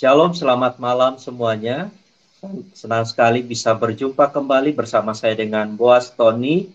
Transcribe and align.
Shalom, 0.00 0.32
selamat 0.32 0.80
malam 0.80 1.20
semuanya. 1.20 1.92
Senang 2.72 3.04
sekali 3.04 3.44
bisa 3.44 3.76
berjumpa 3.76 4.32
kembali 4.32 4.72
bersama 4.72 5.12
saya 5.12 5.36
dengan 5.36 5.76
Boas 5.76 6.08
Tony 6.08 6.72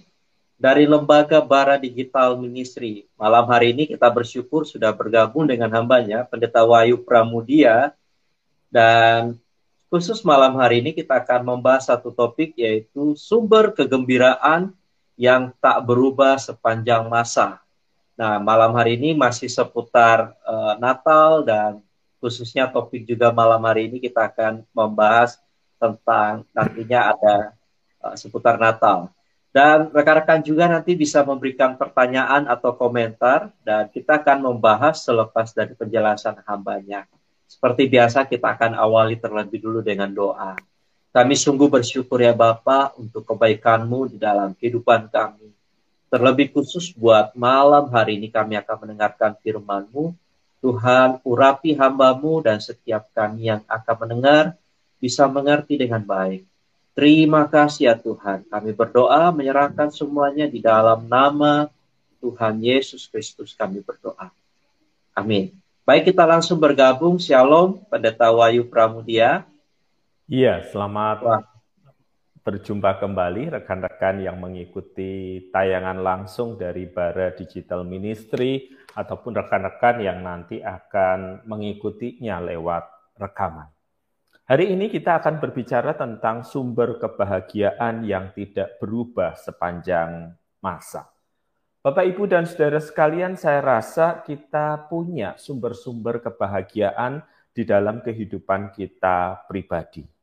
dari 0.61 0.85
Lembaga 0.85 1.41
Bara 1.41 1.73
Digital 1.81 2.37
Ministry. 2.37 3.09
Malam 3.17 3.49
hari 3.49 3.73
ini 3.73 3.89
kita 3.89 4.13
bersyukur 4.13 4.69
sudah 4.69 4.93
bergabung 4.93 5.49
dengan 5.49 5.73
hambanya, 5.73 6.21
Pendeta 6.29 6.61
Wahyu 6.69 7.01
Pramudia. 7.01 7.97
Dan 8.69 9.41
khusus 9.89 10.21
malam 10.21 10.53
hari 10.61 10.85
ini 10.85 10.93
kita 10.93 11.17
akan 11.17 11.49
membahas 11.49 11.89
satu 11.89 12.13
topik 12.13 12.53
yaitu 12.53 13.17
sumber 13.17 13.73
kegembiraan 13.73 14.69
yang 15.17 15.49
tak 15.57 15.81
berubah 15.81 16.37
sepanjang 16.37 17.09
masa. 17.09 17.57
Nah, 18.21 18.37
malam 18.37 18.69
hari 18.77 19.01
ini 19.01 19.17
masih 19.17 19.49
seputar 19.49 20.37
uh, 20.45 20.77
Natal 20.77 21.41
dan 21.41 21.81
khususnya 22.19 22.67
topik 22.71 23.05
juga 23.05 23.29
malam 23.29 23.61
hari 23.63 23.87
ini 23.91 23.97
kita 24.01 24.31
akan 24.31 24.65
membahas 24.71 25.37
tentang 25.77 26.47
nantinya 26.55 27.13
ada 27.15 27.35
uh, 28.01 28.15
seputar 28.17 28.57
Natal. 28.57 29.11
Dan 29.55 29.87
rekan-rekan 29.95 30.43
juga 30.43 30.67
nanti 30.67 30.99
bisa 30.99 31.23
memberikan 31.23 31.79
pertanyaan 31.79 32.43
atau 32.43 32.75
komentar 32.75 33.55
dan 33.63 33.87
kita 33.87 34.19
akan 34.19 34.51
membahas 34.51 34.99
selepas 34.99 35.55
dari 35.55 35.71
penjelasan 35.71 36.43
hambanya. 36.43 37.07
Seperti 37.47 37.87
biasa 37.87 38.27
kita 38.27 38.51
akan 38.51 38.75
awali 38.75 39.15
terlebih 39.15 39.63
dulu 39.63 39.79
dengan 39.79 40.11
doa. 40.11 40.59
Kami 41.15 41.39
sungguh 41.39 41.71
bersyukur 41.71 42.19
ya 42.19 42.35
Bapak 42.35 42.99
untuk 42.99 43.23
kebaikanmu 43.23 44.11
di 44.11 44.17
dalam 44.19 44.51
kehidupan 44.59 45.07
kami. 45.07 45.47
Terlebih 46.11 46.51
khusus 46.51 46.91
buat 46.91 47.31
malam 47.31 47.87
hari 47.95 48.19
ini 48.19 48.27
kami 48.27 48.59
akan 48.59 48.75
mendengarkan 48.83 49.39
firman-Mu 49.39 50.11
Tuhan, 50.65 51.21
urapi 51.21 51.77
hambamu 51.77 52.41
dan 52.41 52.57
setiap 52.57 53.05
kami 53.13 53.53
yang 53.53 53.61
akan 53.69 53.95
mendengar 54.01 54.57
bisa 54.97 55.29
mengerti 55.29 55.77
dengan 55.77 56.01
baik. 56.01 56.41
Terima 56.97 57.45
kasih 57.45 57.93
ya 57.93 57.93
Tuhan. 57.93 58.49
Kami 58.49 58.73
berdoa 58.73 59.29
menyerahkan 59.29 59.93
semuanya 59.93 60.49
di 60.49 60.65
dalam 60.65 61.05
nama 61.05 61.69
Tuhan 62.17 62.57
Yesus 62.65 63.05
Kristus 63.05 63.53
kami 63.53 63.85
berdoa. 63.85 64.33
Amin. 65.13 65.53
Baik 65.85 66.09
kita 66.09 66.25
langsung 66.25 66.57
bergabung. 66.57 67.21
Shalom, 67.21 67.77
Pendeta 67.85 68.33
Wahyu 68.33 68.65
Pramudia. 68.65 69.45
Iya, 70.25 70.65
selamat 70.73 71.17
Wah 71.21 71.54
berjumpa 72.45 73.01
kembali 73.01 73.57
rekan-rekan 73.57 74.21
yang 74.21 74.37
mengikuti 74.37 75.49
tayangan 75.49 75.97
langsung 75.97 76.61
dari 76.61 76.85
Bara 76.85 77.33
Digital 77.33 77.81
Ministry 77.81 78.69
ataupun 78.93 79.33
rekan-rekan 79.33 79.97
yang 80.05 80.21
nanti 80.21 80.61
akan 80.61 81.41
mengikutinya 81.49 82.37
lewat 82.45 82.85
rekaman. 83.17 83.65
Hari 84.45 84.77
ini 84.77 84.93
kita 84.93 85.17
akan 85.17 85.41
berbicara 85.41 85.97
tentang 85.97 86.45
sumber 86.45 87.01
kebahagiaan 87.01 88.05
yang 88.05 88.29
tidak 88.37 88.77
berubah 88.77 89.33
sepanjang 89.33 90.37
masa. 90.61 91.09
Bapak, 91.81 92.05
Ibu, 92.13 92.29
dan 92.29 92.45
saudara 92.45 92.77
sekalian, 92.77 93.41
saya 93.41 93.57
rasa 93.65 94.21
kita 94.21 94.85
punya 94.85 95.33
sumber-sumber 95.33 96.21
kebahagiaan 96.21 97.25
di 97.57 97.65
dalam 97.65 98.05
kehidupan 98.05 98.69
kita 98.69 99.49
pribadi 99.49 100.14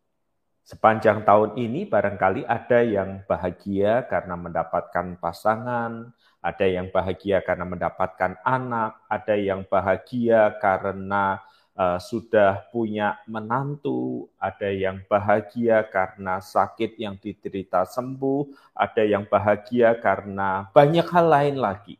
Sepanjang 0.62 1.26
tahun 1.26 1.58
ini 1.58 1.90
barangkali 1.90 2.46
ada 2.46 2.86
yang 2.86 3.26
bahagia 3.26 4.06
karena 4.06 4.38
mendapatkan 4.38 5.18
pasangan, 5.18 6.14
ada 6.38 6.66
yang 6.66 6.86
bahagia 6.94 7.42
karena 7.42 7.66
mendapatkan 7.66 8.38
anak, 8.46 9.02
ada 9.10 9.34
yang 9.34 9.66
bahagia 9.66 10.54
karena 10.62 11.42
uh, 11.74 11.98
sudah 11.98 12.70
punya 12.70 13.18
menantu, 13.26 14.30
ada 14.38 14.70
yang 14.70 15.02
bahagia 15.10 15.82
karena 15.90 16.38
sakit 16.38 16.94
yang 16.94 17.18
diterita 17.18 17.82
sembuh, 17.82 18.70
ada 18.70 19.02
yang 19.02 19.26
bahagia 19.26 19.98
karena 19.98 20.70
banyak 20.70 21.06
hal 21.10 21.26
lain 21.26 21.56
lagi. 21.58 21.98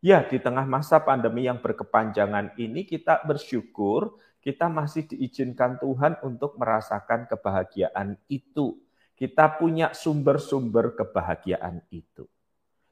Ya, 0.00 0.24
di 0.24 0.40
tengah 0.40 0.64
masa 0.64 0.96
pandemi 0.96 1.44
yang 1.44 1.60
berkepanjangan 1.60 2.56
ini 2.56 2.88
kita 2.88 3.20
bersyukur 3.20 4.16
kita 4.40 4.72
masih 4.72 5.04
diizinkan 5.04 5.76
Tuhan 5.76 6.16
untuk 6.24 6.56
merasakan 6.56 7.28
kebahagiaan 7.28 8.16
itu. 8.32 8.80
Kita 9.12 9.60
punya 9.60 9.92
sumber-sumber 9.92 10.96
kebahagiaan 10.96 11.84
itu. 11.92 12.24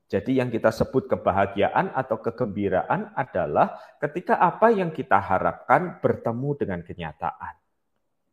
Jadi 0.09 0.41
yang 0.41 0.48
kita 0.53 0.72
sebut 0.72 1.09
kebahagiaan 1.09 1.92
atau 1.92 2.20
kegembiraan 2.20 3.12
adalah 3.16 3.76
ketika 4.00 4.41
apa 4.41 4.72
yang 4.72 4.92
kita 4.92 5.20
harapkan 5.20 6.00
bertemu 6.00 6.50
dengan 6.56 6.81
kenyataan. 6.84 7.56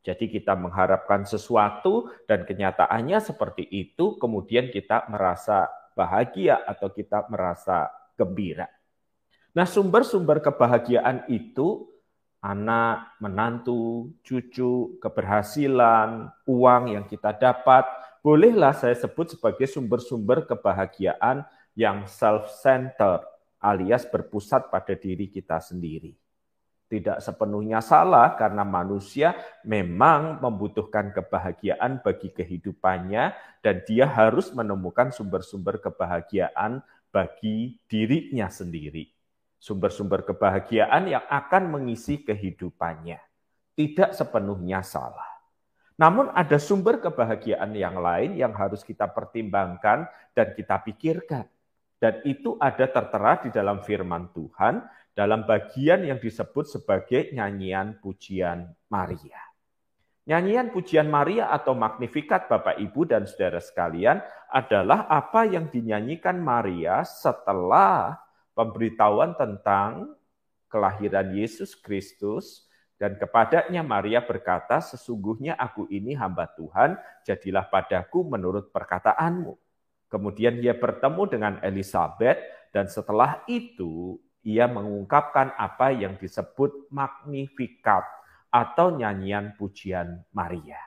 Jadi 0.03 0.31
kita 0.31 0.55
mengharapkan 0.55 1.23
sesuatu 1.23 2.11
dan 2.27 2.47
kenyataannya 2.47 3.19
seperti 3.19 3.67
itu, 3.67 4.15
kemudian 4.19 4.71
kita 4.71 5.07
merasa 5.11 5.67
bahagia 5.95 6.61
atau 6.63 6.91
kita 6.91 7.25
merasa 7.31 7.89
gembira. 8.19 8.67
Nah, 9.55 9.63
sumber-sumber 9.63 10.43
kebahagiaan 10.43 11.25
itu 11.31 11.94
anak, 12.45 13.17
menantu, 13.17 14.13
cucu, 14.21 15.01
keberhasilan, 15.01 16.29
uang 16.45 16.93
yang 16.93 17.05
kita 17.09 17.33
dapat, 17.33 17.89
bolehlah 18.21 18.77
saya 18.77 18.93
sebut 18.93 19.33
sebagai 19.33 19.65
sumber-sumber 19.65 20.45
kebahagiaan 20.45 21.41
yang 21.73 22.05
self-centered 22.05 23.25
alias 23.57 24.05
berpusat 24.05 24.69
pada 24.69 24.93
diri 24.93 25.25
kita 25.25 25.57
sendiri. 25.57 26.13
Tidak 26.85 27.17
sepenuhnya 27.17 27.81
salah 27.81 28.37
karena 28.37 28.61
manusia 28.61 29.33
memang 29.65 30.37
membutuhkan 30.37 31.09
kebahagiaan 31.17 31.97
bagi 32.05 32.29
kehidupannya 32.29 33.33
dan 33.65 33.81
dia 33.89 34.05
harus 34.05 34.53
menemukan 34.53 35.09
sumber-sumber 35.09 35.81
kebahagiaan 35.81 36.85
bagi 37.09 37.81
dirinya 37.89 38.53
sendiri 38.53 39.14
sumber-sumber 39.65 40.21
kebahagiaan 40.21 41.09
yang 41.09 41.25
akan 41.25 41.73
mengisi 41.73 42.21
kehidupannya. 42.21 43.17
Tidak 43.73 44.13
sepenuhnya 44.13 44.85
salah. 44.85 45.25
Namun 45.97 46.29
ada 46.37 46.61
sumber 46.61 47.01
kebahagiaan 47.01 47.73
yang 47.73 47.97
lain 47.97 48.37
yang 48.37 48.53
harus 48.53 48.85
kita 48.85 49.09
pertimbangkan 49.09 50.05
dan 50.37 50.47
kita 50.53 50.85
pikirkan. 50.85 51.49
Dan 51.97 52.21
itu 52.29 52.53
ada 52.61 52.85
tertera 52.85 53.41
di 53.41 53.49
dalam 53.49 53.81
firman 53.81 54.29
Tuhan 54.35 54.85
dalam 55.17 55.47
bagian 55.47 56.05
yang 56.05 56.19
disebut 56.21 56.67
sebagai 56.69 57.33
nyanyian 57.33 57.97
pujian 58.03 58.69
Maria. 58.91 59.39
Nyanyian 60.27 60.69
pujian 60.75 61.07
Maria 61.07 61.49
atau 61.49 61.73
Magnificat 61.73 62.51
Bapak 62.51 62.77
Ibu 62.81 63.07
dan 63.07 63.23
Saudara 63.23 63.63
sekalian 63.63 64.19
adalah 64.51 65.07
apa 65.07 65.47
yang 65.47 65.71
dinyanyikan 65.71 66.35
Maria 66.41 67.07
setelah 67.07 68.24
pemberitahuan 68.55 69.35
tentang 69.35 70.15
kelahiran 70.71 71.35
Yesus 71.35 71.75
Kristus 71.77 72.65
dan 72.95 73.19
kepadanya 73.19 73.83
Maria 73.83 74.23
berkata, 74.23 74.79
sesungguhnya 74.79 75.59
aku 75.59 75.85
ini 75.91 76.15
hamba 76.15 76.47
Tuhan, 76.55 76.95
jadilah 77.27 77.67
padaku 77.67 78.23
menurut 78.23 78.71
perkataanmu. 78.71 79.53
Kemudian 80.07 80.63
ia 80.63 80.71
bertemu 80.71 81.23
dengan 81.27 81.53
Elizabeth 81.59 82.39
dan 82.71 82.87
setelah 82.87 83.43
itu 83.51 84.15
ia 84.47 84.69
mengungkapkan 84.71 85.51
apa 85.59 85.91
yang 85.91 86.15
disebut 86.15 86.87
Magnificat 86.87 88.07
atau 88.47 88.95
nyanyian 88.95 89.59
pujian 89.59 90.23
Maria. 90.31 90.79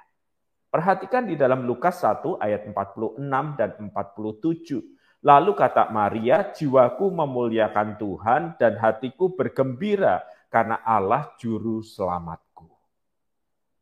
Perhatikan 0.73 1.29
di 1.29 1.37
dalam 1.37 1.69
Lukas 1.69 2.01
1 2.01 2.41
ayat 2.41 2.65
46 2.65 3.21
dan 3.61 3.71
47. 3.77 4.98
Lalu 5.19 5.53
kata 5.59 5.91
Maria, 5.91 6.55
jiwaku 6.55 7.11
memuliakan 7.11 7.99
Tuhan 7.99 8.43
dan 8.55 8.79
hatiku 8.79 9.35
bergembira 9.35 10.23
karena 10.47 10.79
Allah 10.87 11.35
juru 11.43 11.83
selamatku. 11.83 12.71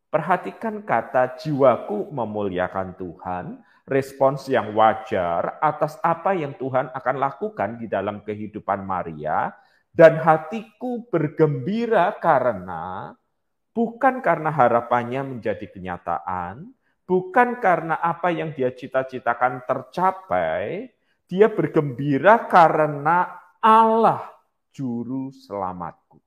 Perhatikan 0.08 0.80
kata 0.80 1.36
jiwaku 1.36 2.08
memuliakan 2.08 2.96
Tuhan, 2.96 3.60
respons 3.84 4.48
yang 4.48 4.72
wajar 4.72 5.60
atas 5.60 6.00
apa 6.00 6.32
yang 6.32 6.56
Tuhan 6.56 6.88
akan 6.88 7.16
lakukan 7.20 7.76
di 7.76 7.84
dalam 7.84 8.24
kehidupan 8.24 8.80
Maria, 8.80 9.52
dan 9.92 10.16
hatiku 10.16 11.04
bergembira 11.12 12.16
karena 12.16 13.12
bukan 13.76 14.24
karena 14.24 14.48
harapannya 14.48 15.36
menjadi 15.36 15.68
kenyataan, 15.68 16.64
bukan 17.04 17.60
karena 17.60 18.00
apa 18.00 18.32
yang 18.32 18.56
dia 18.56 18.72
cita-citakan 18.72 19.68
tercapai, 19.68 20.95
dia 21.26 21.50
bergembira 21.50 22.46
karena 22.46 23.34
Allah 23.58 24.30
juru 24.70 25.34
selamatku. 25.34 26.22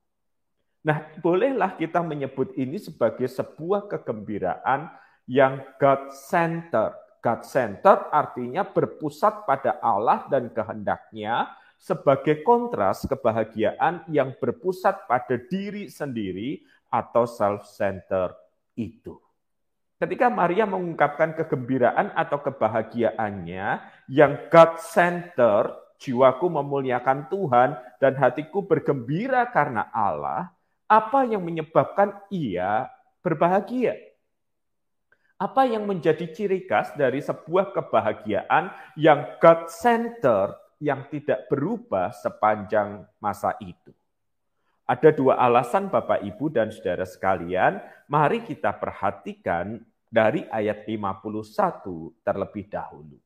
Nah, 0.80 1.12
bolehlah 1.20 1.76
kita 1.76 2.00
menyebut 2.00 2.56
ini 2.56 2.80
sebagai 2.80 3.28
sebuah 3.28 3.88
kegembiraan 3.88 4.88
yang 5.28 5.60
God-centered. 5.76 6.96
God-centered 7.20 8.08
artinya 8.08 8.64
berpusat 8.64 9.44
pada 9.44 9.76
Allah 9.84 10.24
dan 10.32 10.48
kehendaknya 10.48 11.52
sebagai 11.76 12.40
kontras 12.40 13.04
kebahagiaan 13.04 14.08
yang 14.08 14.32
berpusat 14.40 15.04
pada 15.04 15.36
diri 15.36 15.92
sendiri 15.92 16.64
atau 16.88 17.28
self-center 17.28 18.32
itu. 18.76 19.20
Ketika 20.00 20.32
Maria 20.32 20.64
mengungkapkan 20.64 21.36
kegembiraan 21.36 22.16
atau 22.16 22.40
kebahagiaannya 22.40 23.66
yang 24.08 24.48
God-center, 24.48 25.76
jiwaku 26.00 26.48
memuliakan 26.48 27.28
Tuhan 27.28 27.76
dan 28.00 28.16
hatiku 28.16 28.64
bergembira 28.64 29.44
karena 29.52 29.92
Allah, 29.92 30.56
apa 30.88 31.28
yang 31.28 31.44
menyebabkan 31.44 32.16
ia 32.32 32.88
berbahagia? 33.20 33.92
Apa 35.36 35.68
yang 35.68 35.84
menjadi 35.84 36.32
ciri 36.32 36.64
khas 36.64 36.96
dari 36.96 37.20
sebuah 37.20 37.76
kebahagiaan 37.76 38.72
yang 38.96 39.36
God-center 39.36 40.56
yang 40.80 41.12
tidak 41.12 41.44
berubah 41.52 42.08
sepanjang 42.16 43.04
masa 43.20 43.52
itu? 43.60 43.92
Ada 44.88 45.12
dua 45.12 45.36
alasan 45.38 45.92
Bapak 45.92 46.24
Ibu 46.24 46.50
dan 46.50 46.72
Saudara 46.72 47.04
sekalian, 47.04 47.78
mari 48.08 48.42
kita 48.42 48.74
perhatikan 48.74 49.89
dari 50.10 50.42
ayat 50.50 50.90
51 50.90 52.26
terlebih 52.26 52.66
dahulu. 52.66 53.16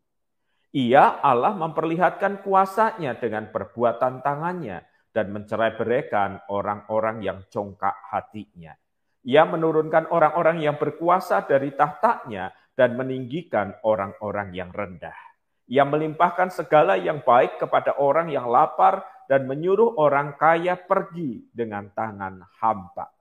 Ia 0.75 1.25
Allah 1.25 1.57
memperlihatkan 1.57 2.45
kuasanya 2.45 3.17
dengan 3.17 3.49
perbuatan 3.49 4.21
tangannya 4.21 4.85
dan 5.15 5.31
mencerai 5.33 5.79
beraikan 5.79 6.43
orang-orang 6.51 7.25
yang 7.25 7.39
congkak 7.49 7.95
hatinya. 8.11 8.75
Ia 9.25 9.49
menurunkan 9.49 10.13
orang-orang 10.13 10.61
yang 10.61 10.77
berkuasa 10.77 11.49
dari 11.49 11.73
tahtanya 11.73 12.53
dan 12.77 12.99
meninggikan 12.99 13.73
orang-orang 13.87 14.53
yang 14.53 14.75
rendah. 14.75 15.17
Ia 15.71 15.87
melimpahkan 15.87 16.53
segala 16.53 16.99
yang 17.01 17.25
baik 17.25 17.57
kepada 17.57 17.97
orang 17.97 18.29
yang 18.29 18.51
lapar 18.51 19.07
dan 19.31 19.49
menyuruh 19.49 19.97
orang 19.97 20.37
kaya 20.37 20.77
pergi 20.77 21.49
dengan 21.55 21.89
tangan 21.95 22.45
hampa. 22.61 23.14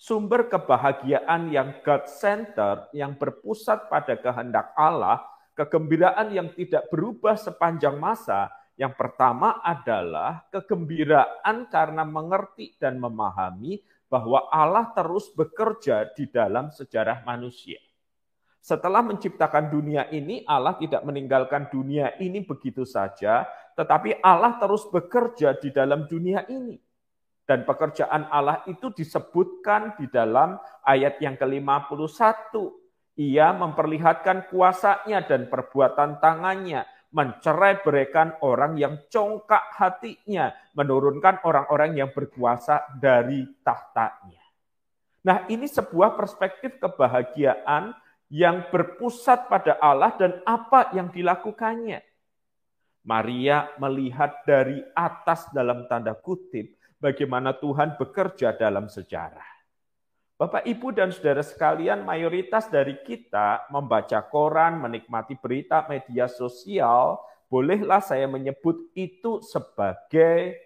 Sumber 0.00 0.48
kebahagiaan 0.48 1.52
yang 1.52 1.84
God-centered, 1.84 2.88
yang 2.96 3.20
berpusat 3.20 3.92
pada 3.92 4.16
kehendak 4.16 4.72
Allah, 4.72 5.20
kegembiraan 5.52 6.32
yang 6.32 6.48
tidak 6.56 6.88
berubah 6.88 7.36
sepanjang 7.36 8.00
masa, 8.00 8.48
yang 8.80 8.96
pertama 8.96 9.60
adalah 9.60 10.48
kegembiraan 10.48 11.68
karena 11.68 12.08
mengerti 12.08 12.80
dan 12.80 12.96
memahami 12.96 13.84
bahwa 14.08 14.48
Allah 14.48 14.88
terus 14.96 15.28
bekerja 15.36 16.08
di 16.16 16.24
dalam 16.32 16.72
sejarah 16.72 17.20
manusia. 17.28 17.76
Setelah 18.56 19.04
menciptakan 19.04 19.68
dunia 19.68 20.08
ini, 20.08 20.48
Allah 20.48 20.80
tidak 20.80 21.04
meninggalkan 21.04 21.68
dunia 21.68 22.16
ini 22.16 22.40
begitu 22.40 22.88
saja, 22.88 23.44
tetapi 23.76 24.16
Allah 24.24 24.56
terus 24.56 24.88
bekerja 24.88 25.60
di 25.60 25.68
dalam 25.68 26.08
dunia 26.08 26.48
ini. 26.48 26.80
Dan 27.50 27.66
pekerjaan 27.66 28.30
Allah 28.30 28.62
itu 28.70 28.94
disebutkan 28.94 29.98
di 29.98 30.06
dalam 30.06 30.54
ayat 30.86 31.18
yang 31.18 31.34
ke-51. 31.34 32.54
Ia 33.18 33.50
memperlihatkan 33.50 34.46
kuasanya 34.54 35.26
dan 35.26 35.50
perbuatan 35.50 36.22
tangannya, 36.22 36.86
mencerai 37.10 37.82
berikan 37.82 38.38
orang 38.46 38.78
yang 38.78 39.02
congkak 39.10 39.66
hatinya, 39.74 40.54
menurunkan 40.78 41.42
orang-orang 41.42 41.98
yang 41.98 42.14
berkuasa 42.14 42.86
dari 43.02 43.42
tahtanya. 43.66 44.46
Nah 45.26 45.42
ini 45.50 45.66
sebuah 45.66 46.14
perspektif 46.14 46.78
kebahagiaan 46.78 47.98
yang 48.30 48.70
berpusat 48.70 49.50
pada 49.50 49.74
Allah 49.82 50.14
dan 50.14 50.38
apa 50.46 50.94
yang 50.94 51.10
dilakukannya. 51.10 51.98
Maria 53.02 53.74
melihat 53.82 54.38
dari 54.46 54.78
atas 54.94 55.50
dalam 55.50 55.90
tanda 55.90 56.14
kutip 56.14 56.78
bagaimana 57.00 57.56
Tuhan 57.56 57.96
bekerja 57.96 58.54
dalam 58.54 58.86
sejarah. 58.86 59.48
Bapak, 60.40 60.64
Ibu, 60.64 60.96
dan 60.96 61.12
saudara 61.12 61.44
sekalian, 61.44 62.00
mayoritas 62.00 62.72
dari 62.72 62.96
kita 63.04 63.68
membaca 63.68 64.24
koran, 64.24 64.80
menikmati 64.80 65.36
berita 65.36 65.84
media 65.84 66.32
sosial, 66.32 67.20
bolehlah 67.52 68.00
saya 68.00 68.24
menyebut 68.24 68.88
itu 68.96 69.44
sebagai 69.44 70.56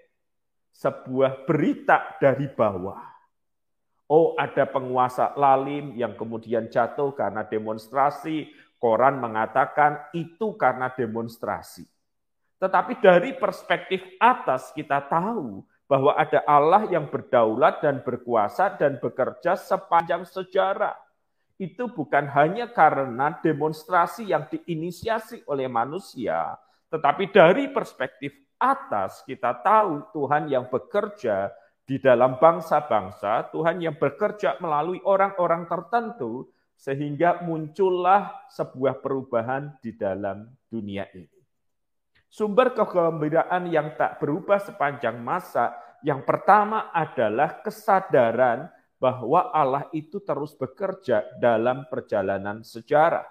sebuah 0.71 1.43
berita 1.43 2.19
dari 2.23 2.47
bawah. 2.47 3.03
Oh, 4.07 4.39
ada 4.39 4.63
penguasa 4.69 5.35
lalim 5.35 5.97
yang 5.99 6.15
kemudian 6.15 6.71
jatuh 6.71 7.11
karena 7.17 7.43
demonstrasi. 7.43 8.53
Koran 8.79 9.17
mengatakan 9.17 10.13
itu 10.13 10.55
karena 10.61 10.93
demonstrasi. 10.93 11.89
Tetapi 12.61 13.01
dari 13.01 13.33
perspektif 13.33 14.05
atas 14.21 14.71
kita 14.77 15.01
tahu 15.09 15.65
bahwa 15.85 16.17
ada 16.17 16.41
Allah 16.49 16.89
yang 16.89 17.09
berdaulat 17.13 17.85
dan 17.85 18.01
berkuasa 18.01 18.73
dan 18.81 18.97
bekerja 18.97 19.57
sepanjang 19.57 20.25
sejarah. 20.25 20.97
Itu 21.61 21.93
bukan 21.93 22.27
hanya 22.35 22.73
karena 22.73 23.39
demonstrasi 23.39 24.27
yang 24.27 24.51
diinisiasi 24.51 25.47
oleh 25.47 25.71
manusia, 25.71 26.59
tetapi 26.91 27.31
dari 27.31 27.71
perspektif 27.71 28.35
atas 28.59 29.23
kita 29.23 29.63
tahu 29.63 30.11
Tuhan 30.11 30.51
yang 30.51 30.67
bekerja 30.67 31.53
di 31.85 32.01
dalam 32.01 32.41
bangsa-bangsa, 32.41 33.53
Tuhan 33.53 33.83
yang 33.83 33.95
bekerja 34.01 34.57
melalui 34.59 34.99
orang-orang 35.05 35.69
tertentu, 35.69 36.49
sehingga 36.75 37.45
muncullah 37.45 38.49
sebuah 38.51 38.99
perubahan 38.99 39.79
di 39.79 39.95
dalam 39.95 40.49
dunia 40.67 41.07
ini. 41.13 41.34
Sumber 42.35 42.75
kegembiraan 42.75 43.71
yang 43.71 43.95
tak 43.95 44.19
berubah 44.19 44.59
sepanjang 44.59 45.23
masa 45.23 45.71
yang 46.03 46.27
pertama 46.27 46.91
adalah 46.91 47.63
kesadaran 47.63 48.67
bahwa 48.99 49.55
Allah 49.55 49.87
itu 49.95 50.19
terus 50.19 50.51
bekerja 50.59 51.23
dalam 51.39 51.87
perjalanan 51.87 52.67
sejarah. 52.67 53.23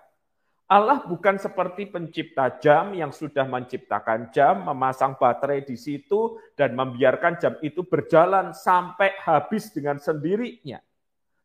Allah 0.72 1.04
bukan 1.04 1.36
seperti 1.36 1.92
pencipta 1.92 2.48
jam 2.64 2.96
yang 2.96 3.12
sudah 3.12 3.44
menciptakan 3.44 4.32
jam, 4.32 4.64
memasang 4.72 5.20
baterai 5.20 5.68
di 5.68 5.76
situ, 5.76 6.40
dan 6.56 6.72
membiarkan 6.72 7.36
jam 7.44 7.54
itu 7.60 7.84
berjalan 7.84 8.56
sampai 8.56 9.20
habis 9.20 9.68
dengan 9.76 10.00
sendirinya. 10.00 10.80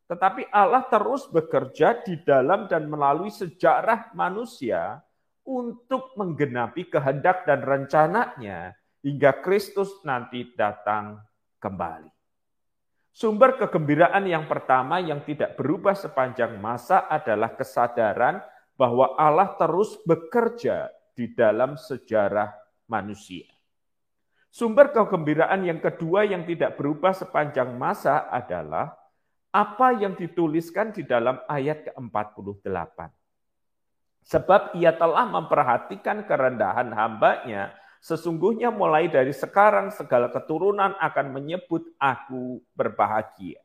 Tetapi 0.06 0.46
Allah 0.54 0.86
terus 0.86 1.26
bekerja 1.26 2.06
di 2.06 2.22
dalam 2.22 2.70
dan 2.70 2.86
melalui 2.86 3.34
sejarah 3.34 4.14
manusia 4.14 5.02
untuk 5.48 6.12
menggenapi 6.20 6.92
kehendak 6.92 7.48
dan 7.48 7.64
rencananya 7.64 8.76
hingga 9.00 9.40
Kristus 9.40 9.88
nanti 10.04 10.52
datang 10.52 11.24
kembali. 11.56 12.12
Sumber 13.08 13.56
kegembiraan 13.56 14.28
yang 14.28 14.44
pertama 14.44 15.00
yang 15.00 15.24
tidak 15.24 15.56
berubah 15.56 15.96
sepanjang 15.96 16.60
masa 16.60 17.08
adalah 17.08 17.56
kesadaran 17.56 18.44
bahwa 18.78 19.16
Allah 19.18 19.58
terus 19.58 19.98
bekerja 20.06 20.92
di 21.16 21.34
dalam 21.34 21.74
sejarah 21.74 22.54
manusia. 22.86 23.50
Sumber 24.54 24.94
kegembiraan 24.94 25.66
yang 25.66 25.82
kedua 25.82 26.28
yang 26.28 26.46
tidak 26.46 26.78
berubah 26.78 27.10
sepanjang 27.10 27.74
masa 27.74 28.30
adalah 28.30 28.94
apa 29.50 29.98
yang 29.98 30.14
dituliskan 30.14 30.94
di 30.94 31.02
dalam 31.02 31.42
ayat 31.50 31.90
ke-48. 31.90 33.17
Sebab 34.28 34.76
ia 34.76 34.92
telah 34.92 35.24
memperhatikan 35.24 36.28
kerendahan 36.28 36.92
hambanya, 36.92 37.72
sesungguhnya 38.04 38.68
mulai 38.68 39.08
dari 39.08 39.32
sekarang 39.32 39.88
segala 39.88 40.28
keturunan 40.28 40.92
akan 41.00 41.32
menyebut 41.32 41.96
aku 41.96 42.60
berbahagia. 42.76 43.64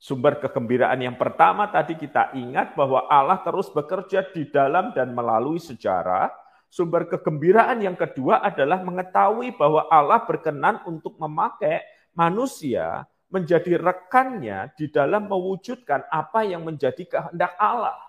Sumber 0.00 0.40
kegembiraan 0.40 0.96
yang 1.04 1.20
pertama 1.20 1.68
tadi 1.68 2.00
kita 2.00 2.32
ingat 2.32 2.72
bahwa 2.80 3.04
Allah 3.12 3.44
terus 3.44 3.68
bekerja 3.68 4.24
di 4.32 4.48
dalam 4.48 4.96
dan 4.96 5.12
melalui 5.12 5.60
sejarah. 5.60 6.32
Sumber 6.72 7.04
kegembiraan 7.04 7.84
yang 7.84 7.98
kedua 7.98 8.40
adalah 8.40 8.80
mengetahui 8.80 9.52
bahwa 9.52 9.84
Allah 9.92 10.24
berkenan 10.24 10.80
untuk 10.88 11.20
memakai 11.20 11.84
manusia 12.16 13.04
menjadi 13.28 13.76
rekannya 13.76 14.72
di 14.80 14.88
dalam 14.88 15.28
mewujudkan 15.28 16.08
apa 16.08 16.40
yang 16.48 16.64
menjadi 16.64 17.04
kehendak 17.04 17.52
Allah. 17.60 18.07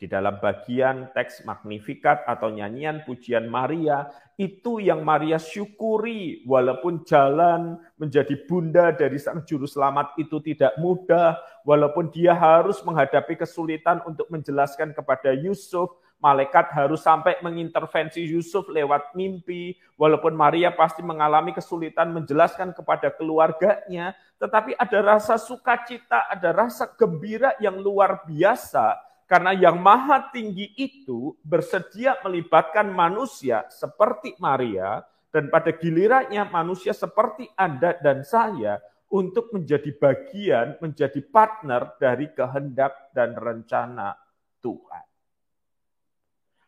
Di 0.00 0.08
dalam 0.08 0.40
bagian 0.40 1.12
teks 1.12 1.44
Magnificat 1.44 2.24
atau 2.24 2.48
nyanyian 2.48 3.04
pujian 3.04 3.44
Maria, 3.52 4.08
itu 4.40 4.80
yang 4.80 5.04
Maria 5.04 5.36
syukuri 5.36 6.40
walaupun 6.48 7.04
jalan 7.04 7.76
menjadi 8.00 8.32
bunda 8.48 8.96
dari 8.96 9.20
sang 9.20 9.44
juru 9.44 9.68
selamat 9.68 10.16
itu 10.16 10.40
tidak 10.40 10.72
mudah, 10.80 11.36
walaupun 11.68 12.08
dia 12.08 12.32
harus 12.32 12.80
menghadapi 12.80 13.36
kesulitan 13.44 14.00
untuk 14.08 14.24
menjelaskan 14.32 14.96
kepada 14.96 15.36
Yusuf, 15.36 15.92
malaikat 16.16 16.72
harus 16.72 17.04
sampai 17.04 17.36
mengintervensi 17.44 18.24
Yusuf 18.24 18.72
lewat 18.72 19.12
mimpi, 19.12 19.76
walaupun 20.00 20.32
Maria 20.32 20.72
pasti 20.72 21.04
mengalami 21.04 21.52
kesulitan 21.52 22.08
menjelaskan 22.16 22.72
kepada 22.72 23.12
keluarganya, 23.12 24.16
tetapi 24.40 24.80
ada 24.80 24.98
rasa 25.04 25.36
sukacita, 25.36 26.24
ada 26.32 26.56
rasa 26.56 26.88
gembira 26.96 27.52
yang 27.60 27.76
luar 27.76 28.24
biasa 28.24 29.09
karena 29.30 29.54
yang 29.54 29.78
maha 29.78 30.26
tinggi 30.34 30.74
itu 30.74 31.38
bersedia 31.46 32.18
melibatkan 32.26 32.90
manusia 32.90 33.62
seperti 33.70 34.34
Maria, 34.42 35.06
dan 35.30 35.46
pada 35.46 35.70
gilirannya 35.70 36.42
manusia 36.50 36.90
seperti 36.90 37.46
Anda 37.54 37.94
dan 38.02 38.26
saya 38.26 38.82
untuk 39.06 39.54
menjadi 39.54 39.94
bagian, 39.94 40.82
menjadi 40.82 41.22
partner 41.30 41.94
dari 42.02 42.34
kehendak 42.34 43.14
dan 43.14 43.38
rencana 43.38 44.18
Tuhan. 44.58 45.06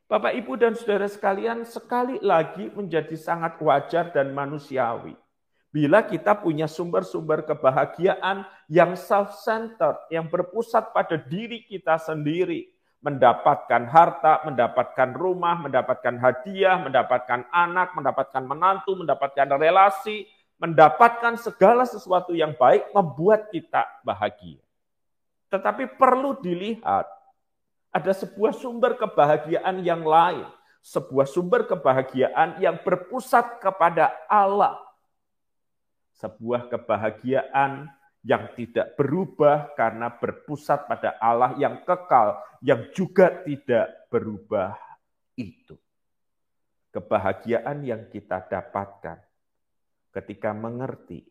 Bapak, 0.07 0.31
Ibu, 0.39 0.55
dan 0.55 0.79
saudara 0.79 1.11
sekalian, 1.11 1.67
sekali 1.67 2.23
lagi 2.23 2.71
menjadi 2.71 3.19
sangat 3.19 3.59
wajar 3.59 4.15
dan 4.15 4.31
manusiawi 4.31 5.19
bila 5.73 6.05
kita 6.05 6.37
punya 6.37 6.69
sumber-sumber 6.69 7.49
kebahagiaan 7.49 8.45
yang 8.69 8.93
self-centered, 8.93 10.05
yang 10.13 10.29
berpusat 10.29 10.93
pada 10.93 11.17
diri 11.17 11.65
kita 11.65 11.97
sendiri, 11.97 12.69
mendapatkan 13.01 13.89
harta, 13.89 14.45
mendapatkan 14.47 15.11
rumah, 15.17 15.59
mendapatkan 15.59 16.21
hadiah, 16.21 16.77
mendapatkan 16.77 17.49
anak, 17.51 17.97
mendapatkan 17.97 18.45
menantu, 18.45 18.95
mendapatkan 19.01 19.49
relasi, 19.59 20.29
mendapatkan 20.61 21.35
segala 21.41 21.83
sesuatu 21.89 22.37
yang 22.37 22.55
baik 22.55 22.93
membuat 22.95 23.51
kita 23.51 23.83
bahagia. 24.07 24.63
Tetapi 25.51 25.99
perlu 25.99 26.39
dilihat 26.39 27.09
ada 27.91 28.13
sebuah 28.13 28.55
sumber 28.55 28.95
kebahagiaan 28.95 29.83
yang 29.83 30.07
lain, 30.07 30.47
sebuah 30.85 31.27
sumber 31.27 31.65
kebahagiaan 31.65 32.61
yang 32.63 32.79
berpusat 32.85 33.59
kepada 33.59 34.15
Allah. 34.31 34.92
Sebuah 36.13 36.69
kebahagiaan 36.69 37.89
yang 38.23 38.55
tidak 38.55 38.95
berubah 38.95 39.75
karena 39.75 40.15
berpusat 40.15 40.87
pada 40.87 41.19
Allah 41.19 41.59
yang 41.59 41.83
kekal, 41.83 42.39
yang 42.63 42.93
juga 42.95 43.43
tidak 43.43 44.07
berubah 44.07 44.79
itu. 45.35 45.75
Kebahagiaan 46.93 47.83
yang 47.83 48.07
kita 48.13 48.47
dapatkan 48.47 49.19
ketika 50.13 50.53
mengerti 50.55 51.25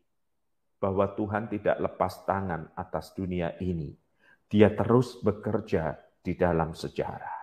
bahwa 0.82 1.14
Tuhan 1.14 1.48
tidak 1.48 1.78
lepas 1.78 2.26
tangan 2.26 2.74
atas 2.74 3.14
dunia 3.14 3.54
ini. 3.62 3.94
Dia 4.52 4.74
terus 4.74 5.22
bekerja 5.22 5.96
di 6.20 6.36
dalam 6.36 6.76
sejarah. 6.76 7.40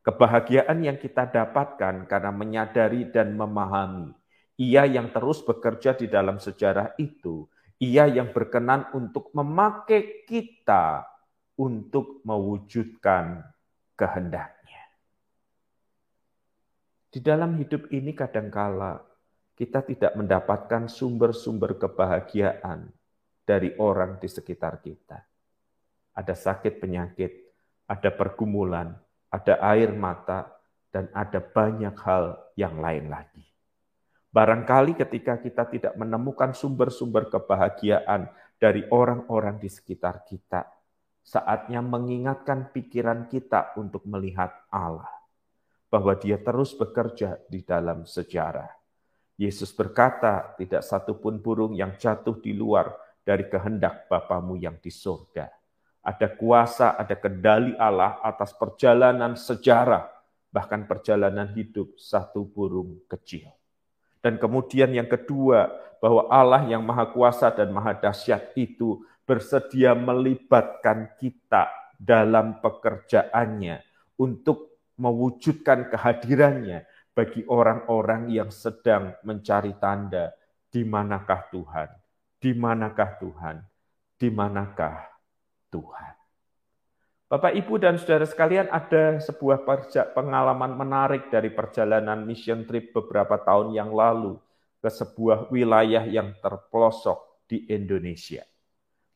Kebahagiaan 0.00 0.86
yang 0.86 0.96
kita 0.96 1.28
dapatkan 1.28 2.06
karena 2.06 2.30
menyadari 2.30 3.10
dan 3.10 3.34
memahami 3.34 4.14
ia 4.56 4.88
yang 4.88 5.12
terus 5.12 5.44
bekerja 5.44 5.92
di 5.92 6.08
dalam 6.08 6.40
sejarah 6.40 6.96
itu, 6.96 7.44
ia 7.76 8.08
yang 8.08 8.32
berkenan 8.32 8.88
untuk 8.96 9.28
memakai 9.36 10.24
kita 10.24 11.04
untuk 11.60 12.24
mewujudkan 12.24 13.44
kehendaknya. 13.96 14.82
Di 17.12 17.20
dalam 17.20 17.56
hidup 17.56 17.88
ini 17.92 18.12
kadangkala 18.12 19.00
kita 19.56 19.80
tidak 19.80 20.12
mendapatkan 20.20 20.84
sumber-sumber 20.84 21.80
kebahagiaan 21.80 22.92
dari 23.40 23.72
orang 23.80 24.20
di 24.20 24.28
sekitar 24.28 24.84
kita. 24.84 25.24
Ada 26.12 26.36
sakit 26.36 26.76
penyakit, 26.76 27.32
ada 27.88 28.12
pergumulan, 28.12 28.92
ada 29.32 29.56
air 29.72 29.96
mata, 29.96 30.52
dan 30.92 31.08
ada 31.12 31.40
banyak 31.40 31.96
hal 32.04 32.36
yang 32.56 32.80
lain 32.80 33.08
lagi. 33.08 33.44
Barangkali 34.36 34.92
ketika 34.92 35.40
kita 35.40 35.64
tidak 35.64 35.96
menemukan 35.96 36.52
sumber-sumber 36.52 37.32
kebahagiaan 37.32 38.28
dari 38.60 38.84
orang-orang 38.92 39.56
di 39.56 39.72
sekitar 39.72 40.28
kita, 40.28 40.68
saatnya 41.24 41.80
mengingatkan 41.80 42.68
pikiran 42.68 43.32
kita 43.32 43.72
untuk 43.80 44.04
melihat 44.04 44.52
Allah, 44.68 45.08
bahwa 45.88 46.12
Dia 46.20 46.36
terus 46.36 46.76
bekerja 46.76 47.40
di 47.48 47.64
dalam 47.64 48.04
sejarah. 48.04 48.68
Yesus 49.40 49.72
berkata, 49.72 50.52
"Tidak 50.60 50.84
satupun 50.84 51.40
burung 51.40 51.72
yang 51.72 51.96
jatuh 51.96 52.36
di 52.36 52.52
luar 52.52 52.92
dari 53.24 53.48
kehendak 53.48 54.04
Bapamu 54.04 54.60
yang 54.60 54.76
di 54.76 54.92
surga." 54.92 55.48
ada 56.06 56.30
kuasa, 56.30 56.94
ada 56.94 57.18
kendali 57.18 57.74
Allah 57.74 58.22
atas 58.22 58.54
perjalanan 58.54 59.34
sejarah, 59.34 60.06
bahkan 60.54 60.86
perjalanan 60.86 61.50
hidup 61.50 61.98
satu 61.98 62.46
burung 62.46 63.02
kecil. 63.10 63.55
Dan 64.26 64.42
kemudian 64.42 64.90
yang 64.90 65.06
kedua, 65.06 65.70
bahwa 66.02 66.26
Allah 66.26 66.66
yang 66.66 66.82
maha 66.82 67.06
kuasa 67.14 67.46
dan 67.54 67.70
maha 67.70 67.94
dahsyat 67.94 68.58
itu 68.58 69.06
bersedia 69.22 69.94
melibatkan 69.94 71.14
kita 71.14 71.70
dalam 71.94 72.58
pekerjaannya 72.58 73.86
untuk 74.18 74.82
mewujudkan 74.98 75.86
kehadirannya 75.94 76.90
bagi 77.14 77.46
orang-orang 77.46 78.34
yang 78.34 78.50
sedang 78.50 79.14
mencari 79.22 79.78
tanda 79.78 80.34
di 80.74 80.82
manakah 80.82 81.46
Tuhan, 81.54 81.88
di 82.42 82.50
manakah 82.50 83.10
Tuhan, 83.22 83.56
di 84.18 84.28
manakah 84.34 85.06
Tuhan. 85.70 86.15
Bapak, 87.26 87.58
Ibu, 87.58 87.82
dan 87.82 87.98
saudara 87.98 88.22
sekalian, 88.22 88.70
ada 88.70 89.18
sebuah 89.18 89.66
pengalaman 90.14 90.78
menarik 90.78 91.26
dari 91.26 91.50
perjalanan 91.50 92.22
mission 92.22 92.62
trip 92.62 92.94
beberapa 92.94 93.34
tahun 93.42 93.74
yang 93.74 93.90
lalu 93.90 94.38
ke 94.78 94.86
sebuah 94.86 95.50
wilayah 95.50 96.06
yang 96.06 96.38
terpelosok 96.38 97.42
di 97.50 97.66
Indonesia. 97.66 98.46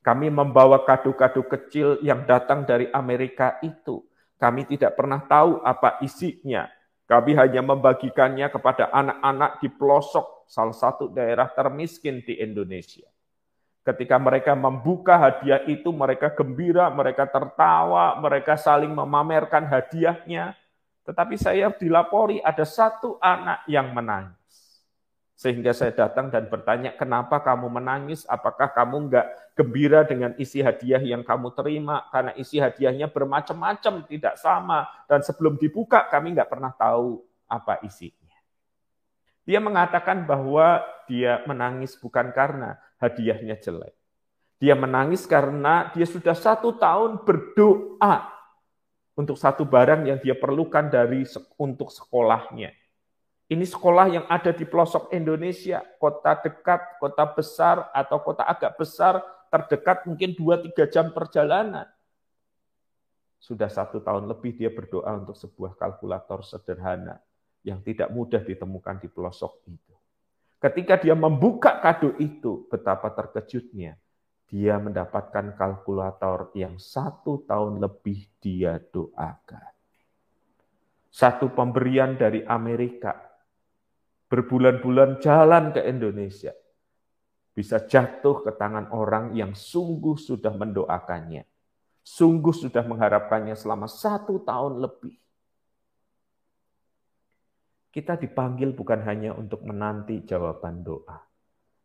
Kami 0.03 0.27
membawa 0.27 0.83
kado-kado 0.83 1.47
kecil 1.47 2.03
yang 2.03 2.27
datang 2.27 2.67
dari 2.67 2.91
Amerika 2.91 3.63
itu. 3.63 4.03
Kami 4.41 4.67
tidak 4.67 4.99
pernah 4.99 5.23
tahu 5.23 5.63
apa 5.63 6.03
isinya. 6.03 6.67
Kami 7.07 7.39
hanya 7.39 7.63
membagikannya 7.63 8.51
kepada 8.51 8.91
anak-anak 8.91 9.63
di 9.63 9.69
pelosok 9.71 10.51
salah 10.51 10.75
satu 10.75 11.13
daerah 11.15 11.47
termiskin 11.53 12.27
di 12.27 12.39
Indonesia. 12.43 13.10
Ketika 13.91 14.23
mereka 14.23 14.55
membuka 14.55 15.19
hadiah 15.19 15.67
itu, 15.67 15.91
mereka 15.91 16.31
gembira, 16.31 16.87
mereka 16.95 17.27
tertawa, 17.27 18.15
mereka 18.23 18.55
saling 18.55 18.95
memamerkan 18.95 19.67
hadiahnya. 19.67 20.55
Tetapi 21.03 21.35
saya 21.35 21.75
dilapori 21.75 22.39
ada 22.39 22.63
satu 22.63 23.19
anak 23.19 23.67
yang 23.67 23.91
menangis. 23.91 24.39
Sehingga 25.35 25.75
saya 25.75 25.91
datang 25.91 26.31
dan 26.31 26.47
bertanya, 26.47 26.95
kenapa 26.95 27.43
kamu 27.43 27.67
menangis? 27.67 28.23
Apakah 28.31 28.71
kamu 28.71 29.11
enggak 29.11 29.27
gembira 29.59 30.07
dengan 30.07 30.39
isi 30.39 30.63
hadiah 30.63 31.03
yang 31.03 31.27
kamu 31.27 31.51
terima? 31.59 32.07
Karena 32.15 32.31
isi 32.39 32.63
hadiahnya 32.63 33.11
bermacam-macam, 33.11 34.07
tidak 34.07 34.39
sama. 34.39 34.87
Dan 35.11 35.27
sebelum 35.27 35.59
dibuka, 35.59 36.07
kami 36.07 36.39
enggak 36.39 36.47
pernah 36.47 36.71
tahu 36.71 37.27
apa 37.51 37.83
isinya. 37.83 38.20
Dia 39.51 39.59
mengatakan 39.59 40.31
bahwa 40.31 40.79
dia 41.11 41.43
menangis 41.43 41.99
bukan 41.99 42.31
karena 42.31 42.79
hadiahnya 43.03 43.59
jelek. 43.59 43.99
Dia 44.63 44.79
menangis 44.79 45.27
karena 45.27 45.91
dia 45.91 46.07
sudah 46.07 46.39
satu 46.39 46.79
tahun 46.79 47.27
berdoa 47.27 48.31
untuk 49.19 49.35
satu 49.35 49.67
barang 49.67 50.07
yang 50.07 50.23
dia 50.23 50.39
perlukan 50.39 50.87
dari 50.87 51.27
untuk 51.59 51.91
sekolahnya. 51.91 52.71
Ini 53.51 53.67
sekolah 53.67 54.07
yang 54.07 54.25
ada 54.31 54.55
di 54.55 54.63
pelosok 54.63 55.11
Indonesia, 55.11 55.83
kota 55.99 56.39
dekat, 56.39 57.03
kota 57.03 57.27
besar, 57.35 57.91
atau 57.91 58.23
kota 58.23 58.47
agak 58.47 58.79
besar, 58.79 59.19
terdekat 59.51 60.07
mungkin 60.07 60.31
2-3 60.39 60.87
jam 60.87 61.11
perjalanan. 61.11 61.91
Sudah 63.43 63.67
satu 63.67 63.99
tahun 63.99 64.31
lebih 64.31 64.55
dia 64.55 64.71
berdoa 64.71 65.11
untuk 65.19 65.35
sebuah 65.35 65.75
kalkulator 65.75 66.47
sederhana 66.47 67.19
yang 67.65 67.85
tidak 67.85 68.09
mudah 68.09 68.41
ditemukan 68.41 68.97
di 69.01 69.09
pelosok 69.13 69.69
itu. 69.69 69.95
Ketika 70.61 71.01
dia 71.01 71.17
membuka 71.17 71.81
kado 71.81 72.13
itu, 72.21 72.69
betapa 72.69 73.09
terkejutnya. 73.17 73.97
Dia 74.51 74.83
mendapatkan 74.83 75.55
kalkulator 75.55 76.51
yang 76.59 76.77
satu 76.77 77.47
tahun 77.47 77.81
lebih 77.81 78.29
dia 78.43 78.77
doakan. 78.77 79.73
Satu 81.09 81.55
pemberian 81.55 82.19
dari 82.19 82.43
Amerika. 82.45 83.15
Berbulan-bulan 84.27 85.23
jalan 85.23 85.71
ke 85.75 85.81
Indonesia. 85.87 86.53
Bisa 87.55 87.83
jatuh 87.83 88.43
ke 88.43 88.53
tangan 88.55 88.91
orang 88.95 89.35
yang 89.35 89.55
sungguh 89.55 90.19
sudah 90.19 90.55
mendoakannya. 90.55 91.47
Sungguh 92.05 92.55
sudah 92.55 92.83
mengharapkannya 92.85 93.55
selama 93.55 93.87
satu 93.87 94.43
tahun 94.43 94.83
lebih 94.83 95.15
kita 97.91 98.15
dipanggil 98.15 98.71
bukan 98.71 99.03
hanya 99.03 99.35
untuk 99.35 99.67
menanti 99.67 100.23
jawaban 100.23 100.87
doa. 100.87 101.19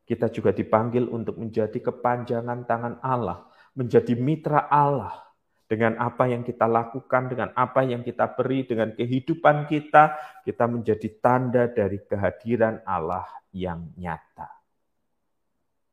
Kita 0.06 0.30
juga 0.30 0.54
dipanggil 0.54 1.10
untuk 1.10 1.42
menjadi 1.42 1.82
kepanjangan 1.82 2.70
tangan 2.70 3.02
Allah, 3.02 3.50
menjadi 3.74 4.14
mitra 4.14 4.70
Allah 4.70 5.18
dengan 5.66 5.98
apa 5.98 6.30
yang 6.30 6.46
kita 6.46 6.70
lakukan, 6.70 7.26
dengan 7.26 7.50
apa 7.58 7.82
yang 7.82 8.06
kita 8.06 8.38
beri, 8.38 8.70
dengan 8.70 8.94
kehidupan 8.94 9.66
kita, 9.66 10.14
kita 10.46 10.70
menjadi 10.70 11.10
tanda 11.18 11.66
dari 11.74 11.98
kehadiran 12.06 12.86
Allah 12.86 13.26
yang 13.50 13.90
nyata. 13.98 14.46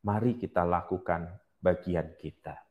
Mari 0.05 0.37
kita 0.37 0.61
lakukan 0.61 1.25
bagian 1.57 2.13
kita. 2.21 2.61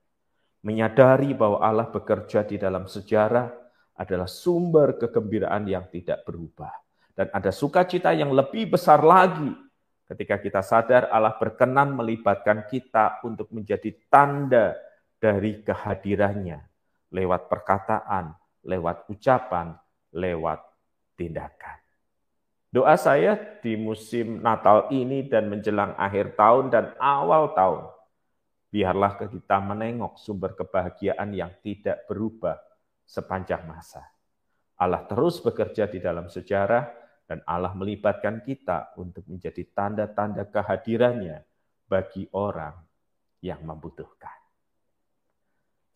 Menyadari 0.62 1.34
bahwa 1.34 1.58
Allah 1.58 1.90
bekerja 1.90 2.46
di 2.46 2.54
dalam 2.54 2.87
sejarah 2.87 3.50
adalah 3.99 4.30
sumber 4.30 4.94
kegembiraan 4.94 5.66
yang 5.66 5.90
tidak 5.90 6.22
berubah 6.22 6.70
dan 7.12 7.28
ada 7.33 7.52
sukacita 7.52 8.12
yang 8.16 8.33
lebih 8.33 8.73
besar 8.73 9.04
lagi 9.04 9.52
Ketika 10.12 10.37
kita 10.37 10.61
sadar 10.61 11.09
Allah 11.09 11.33
berkenan 11.40 11.97
melibatkan 11.97 12.69
kita 12.69 13.25
untuk 13.25 13.49
menjadi 13.49 13.97
tanda 14.12 14.76
dari 15.16 15.64
kehadirannya 15.64 16.61
lewat 17.16 17.49
perkataan, 17.49 18.37
lewat 18.61 19.09
ucapan, 19.09 19.73
lewat 20.12 20.61
tindakan. 21.16 21.81
Doa 22.69 22.92
saya 23.00 23.40
di 23.64 23.73
musim 23.81 24.45
Natal 24.45 24.92
ini 24.92 25.25
dan 25.33 25.49
menjelang 25.49 25.97
akhir 25.97 26.37
tahun 26.37 26.69
dan 26.69 26.92
awal 27.00 27.57
tahun, 27.57 27.88
biarlah 28.69 29.16
kita 29.16 29.64
menengok 29.64 30.21
sumber 30.21 30.52
kebahagiaan 30.52 31.33
yang 31.33 31.57
tidak 31.64 32.04
berubah 32.04 32.61
sepanjang 33.09 33.64
masa. 33.64 34.04
Allah 34.76 35.09
terus 35.09 35.40
bekerja 35.40 35.88
di 35.88 36.04
dalam 36.04 36.28
sejarah 36.28 37.01
dan 37.33 37.41
Allah 37.49 37.73
melibatkan 37.73 38.45
kita 38.45 38.93
untuk 39.01 39.25
menjadi 39.25 39.65
tanda-tanda 39.73 40.45
kehadirannya 40.53 41.41
bagi 41.89 42.29
orang 42.37 42.77
yang 43.41 43.65
membutuhkan. 43.65 44.37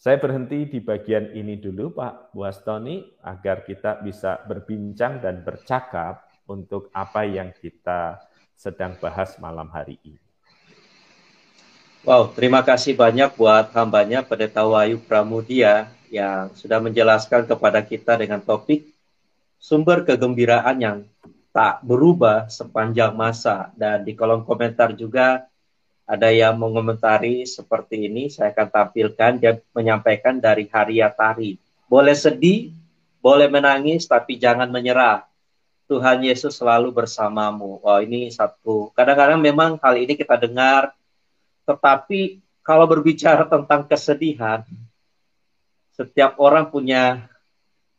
Saya 0.00 0.16
berhenti 0.16 0.64
di 0.64 0.80
bagian 0.80 1.36
ini 1.36 1.60
dulu 1.60 1.92
Pak 1.92 2.32
Buastoni 2.32 3.04
agar 3.20 3.68
kita 3.68 4.00
bisa 4.00 4.40
berbincang 4.48 5.20
dan 5.20 5.44
bercakap 5.44 6.24
untuk 6.48 6.88
apa 6.96 7.28
yang 7.28 7.52
kita 7.52 8.16
sedang 8.56 8.96
bahas 8.96 9.36
malam 9.36 9.68
hari 9.68 10.00
ini. 10.08 10.24
Wow, 12.08 12.32
terima 12.32 12.64
kasih 12.64 12.96
banyak 12.96 13.36
buat 13.36 13.76
hambanya 13.76 14.24
Pendeta 14.24 14.64
Wahyu 14.64 15.04
Pramudia 15.04 15.92
yang 16.08 16.48
sudah 16.56 16.80
menjelaskan 16.80 17.44
kepada 17.44 17.84
kita 17.84 18.16
dengan 18.16 18.40
topik 18.40 18.95
sumber 19.66 20.06
kegembiraan 20.06 20.78
yang 20.78 20.98
tak 21.50 21.82
berubah 21.82 22.46
sepanjang 22.46 23.18
masa. 23.18 23.74
Dan 23.74 24.06
di 24.06 24.14
kolom 24.14 24.46
komentar 24.46 24.94
juga 24.94 25.42
ada 26.06 26.30
yang 26.30 26.54
mengomentari 26.54 27.42
seperti 27.42 28.06
ini, 28.06 28.30
saya 28.30 28.54
akan 28.54 28.68
tampilkan, 28.70 29.42
dia 29.42 29.58
menyampaikan 29.74 30.38
dari 30.38 30.70
Haria 30.70 31.10
Tari. 31.10 31.58
Boleh 31.90 32.14
sedih, 32.14 32.70
boleh 33.18 33.50
menangis, 33.50 34.06
tapi 34.06 34.38
jangan 34.38 34.70
menyerah. 34.70 35.26
Tuhan 35.90 36.22
Yesus 36.22 36.62
selalu 36.62 36.94
bersamamu. 36.94 37.82
Wah, 37.82 37.98
ini 38.06 38.30
satu. 38.30 38.94
Kadang-kadang 38.94 39.42
memang 39.42 39.82
hal 39.82 39.98
ini 39.98 40.14
kita 40.14 40.38
dengar, 40.38 40.94
tetapi 41.66 42.38
kalau 42.62 42.86
berbicara 42.86 43.42
tentang 43.50 43.82
kesedihan, 43.86 44.62
setiap 45.94 46.38
orang 46.38 46.70
punya 46.70 47.26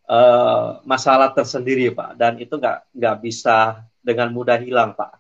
uh, 0.08 0.82
masalah 0.88 1.36
tersendiri, 1.36 1.92
Pak, 1.92 2.16
dan 2.18 2.40
itu 2.40 2.56
nggak 2.56 2.96
nggak 2.96 3.18
bisa 3.22 3.84
dengan 4.02 4.32
mudah 4.32 4.58
hilang, 4.58 4.96
Pak. 4.96 5.20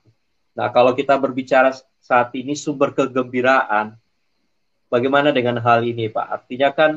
Nah, 0.57 0.73
kalau 0.73 0.95
kita 0.97 1.19
berbicara 1.19 1.75
saat 2.01 2.33
ini 2.33 2.57
sumber 2.57 2.95
kegembiraan, 2.95 3.93
bagaimana 4.89 5.29
dengan 5.29 5.59
hal 5.61 5.83
ini, 5.85 6.09
Pak? 6.09 6.27
Artinya 6.41 6.71
kan 6.73 6.91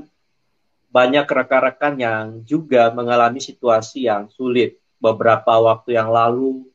banyak 0.90 1.26
rekan-rekan 1.26 1.94
yang 2.00 2.24
juga 2.42 2.90
mengalami 2.90 3.38
situasi 3.38 4.10
yang 4.10 4.26
sulit 4.32 4.78
beberapa 4.98 5.54
waktu 5.60 5.94
yang 5.94 6.10
lalu 6.10 6.66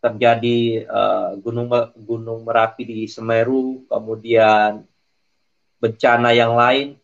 terjadi 0.00 0.86
uh, 0.86 1.34
gunung 1.42 1.68
gunung 1.98 2.40
merapi 2.46 2.86
di 2.86 3.00
Semeru, 3.10 3.84
kemudian 3.90 4.86
bencana 5.82 6.30
yang 6.30 6.54
lain. 6.54 6.94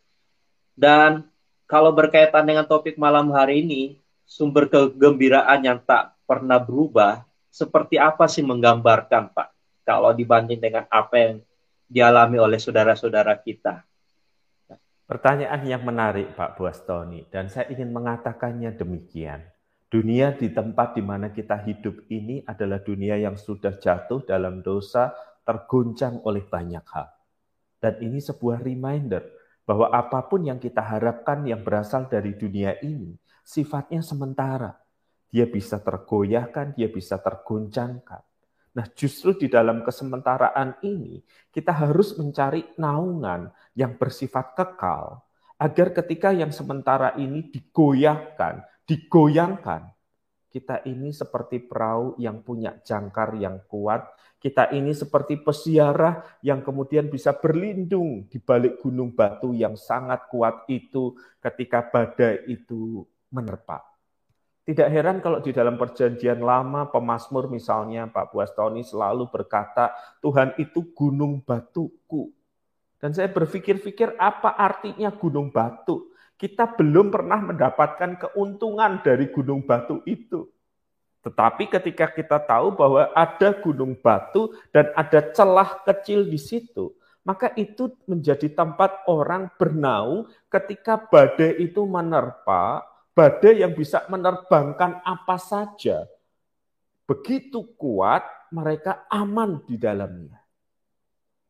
Dan 0.73 1.32
kalau 1.73 1.89
berkaitan 1.89 2.45
dengan 2.45 2.69
topik 2.69 3.01
malam 3.01 3.33
hari 3.33 3.65
ini, 3.65 3.83
sumber 4.29 4.69
kegembiraan 4.69 5.65
yang 5.65 5.81
tak 5.81 6.13
pernah 6.29 6.61
berubah, 6.61 7.25
seperti 7.49 7.97
apa 7.97 8.29
sih 8.29 8.45
menggambarkan 8.45 9.33
Pak? 9.33 9.49
Kalau 9.89 10.13
dibanding 10.13 10.61
dengan 10.61 10.85
apa 10.93 11.17
yang 11.17 11.35
dialami 11.89 12.37
oleh 12.37 12.61
saudara-saudara 12.61 13.41
kita. 13.41 13.89
Pertanyaan 15.09 15.65
yang 15.65 15.81
menarik 15.81 16.37
Pak 16.37 16.61
Buastoni, 16.61 17.25
dan 17.33 17.49
saya 17.49 17.73
ingin 17.73 17.89
mengatakannya 17.89 18.77
demikian. 18.77 19.41
Dunia 19.89 20.37
di 20.37 20.53
tempat 20.53 20.93
di 20.93 21.01
mana 21.01 21.33
kita 21.33 21.57
hidup 21.57 22.05
ini 22.13 22.45
adalah 22.45 22.85
dunia 22.85 23.17
yang 23.17 23.41
sudah 23.41 23.81
jatuh 23.81 24.21
dalam 24.29 24.61
dosa, 24.61 25.17
tergoncang 25.49 26.21
oleh 26.29 26.45
banyak 26.45 26.85
hal. 26.85 27.09
Dan 27.81 27.97
ini 28.05 28.21
sebuah 28.21 28.61
reminder 28.61 29.42
bahwa 29.62 29.90
apa 29.94 30.27
pun 30.27 30.42
yang 30.42 30.59
kita 30.59 30.83
harapkan 30.83 31.46
yang 31.46 31.62
berasal 31.62 32.11
dari 32.11 32.35
dunia 32.35 32.79
ini, 32.83 33.14
sifatnya 33.46 34.03
sementara. 34.03 34.75
Dia 35.33 35.48
bisa 35.48 35.81
tergoyahkan, 35.81 36.77
dia 36.77 36.92
bisa 36.92 37.16
tergoncangkan. 37.16 38.20
Nah, 38.72 38.87
justru 38.96 39.37
di 39.37 39.53
dalam 39.53 39.85
kesementaraan 39.85 40.81
ini, 40.85 41.20
kita 41.53 41.72
harus 41.72 42.16
mencari 42.16 42.72
naungan 42.81 43.53
yang 43.77 43.96
bersifat 44.01 44.57
kekal, 44.57 45.20
agar 45.61 45.92
ketika 45.92 46.33
yang 46.33 46.48
sementara 46.48 47.12
ini 47.20 47.48
digoyahkan, 47.53 48.64
digoyangkan. 48.88 49.92
Kita 50.53 50.85
ini 50.85 51.17
seperti 51.17 51.65
perahu 51.65 52.21
yang 52.21 52.45
punya 52.45 52.77
jangkar 52.85 53.41
yang 53.41 53.65
kuat. 53.65 54.05
Kita 54.37 54.69
ini 54.69 54.93
seperti 54.93 55.41
pesiarah 55.41 56.21
yang 56.45 56.61
kemudian 56.61 57.09
bisa 57.09 57.33
berlindung 57.33 58.29
di 58.29 58.37
balik 58.37 58.85
gunung 58.85 59.17
batu 59.17 59.57
yang 59.57 59.81
sangat 59.81 60.29
kuat 60.29 60.69
itu 60.69 61.17
ketika 61.41 61.88
badai 61.88 62.45
itu 62.53 63.01
menerpa. 63.33 63.81
Tidak 64.62 64.93
heran 64.93 65.25
kalau 65.25 65.41
di 65.41 65.57
dalam 65.57 65.81
perjanjian 65.81 66.38
lama 66.38 66.87
pemazmur 66.93 67.49
misalnya 67.49 68.07
Pak 68.12 68.31
Buastoni 68.31 68.85
selalu 68.85 69.33
berkata 69.33 69.91
Tuhan 70.21 70.55
itu 70.61 70.93
gunung 70.93 71.41
batuku. 71.41 72.29
Dan 73.01 73.11
saya 73.11 73.33
berpikir-pikir 73.33 74.21
apa 74.21 74.55
artinya 74.55 75.11
gunung 75.11 75.49
batu? 75.49 76.12
Kita 76.43 76.75
belum 76.75 77.15
pernah 77.15 77.39
mendapatkan 77.39 78.19
keuntungan 78.19 78.99
dari 79.07 79.31
gunung 79.31 79.63
batu 79.63 80.03
itu. 80.03 80.51
Tetapi 81.23 81.71
ketika 81.71 82.11
kita 82.11 82.43
tahu 82.43 82.75
bahwa 82.75 83.07
ada 83.15 83.55
gunung 83.63 83.95
batu 83.95 84.51
dan 84.75 84.91
ada 84.99 85.23
celah 85.31 85.87
kecil 85.87 86.27
di 86.27 86.35
situ, 86.35 86.91
maka 87.23 87.55
itu 87.55 87.95
menjadi 88.11 88.51
tempat 88.51 89.07
orang 89.07 89.55
bernaung 89.55 90.27
ketika 90.51 90.99
badai 90.99 91.63
itu 91.63 91.87
menerpa, 91.87 92.83
badai 93.15 93.63
yang 93.63 93.71
bisa 93.71 94.03
menerbangkan 94.11 94.99
apa 95.07 95.39
saja. 95.39 96.11
Begitu 97.07 97.71
kuat, 97.79 98.27
mereka 98.51 99.07
aman 99.07 99.63
di 99.63 99.79
dalamnya. 99.79 100.42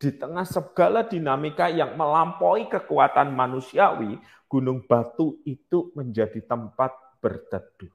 Di 0.03 0.11
tengah 0.19 0.43
segala 0.43 1.07
dinamika 1.07 1.71
yang 1.71 1.95
melampaui 1.95 2.67
kekuatan 2.67 3.31
manusiawi, 3.31 4.19
gunung 4.51 4.83
batu 4.83 5.39
itu 5.47 5.95
menjadi 5.95 6.43
tempat 6.43 6.91
berteduh. 7.23 7.95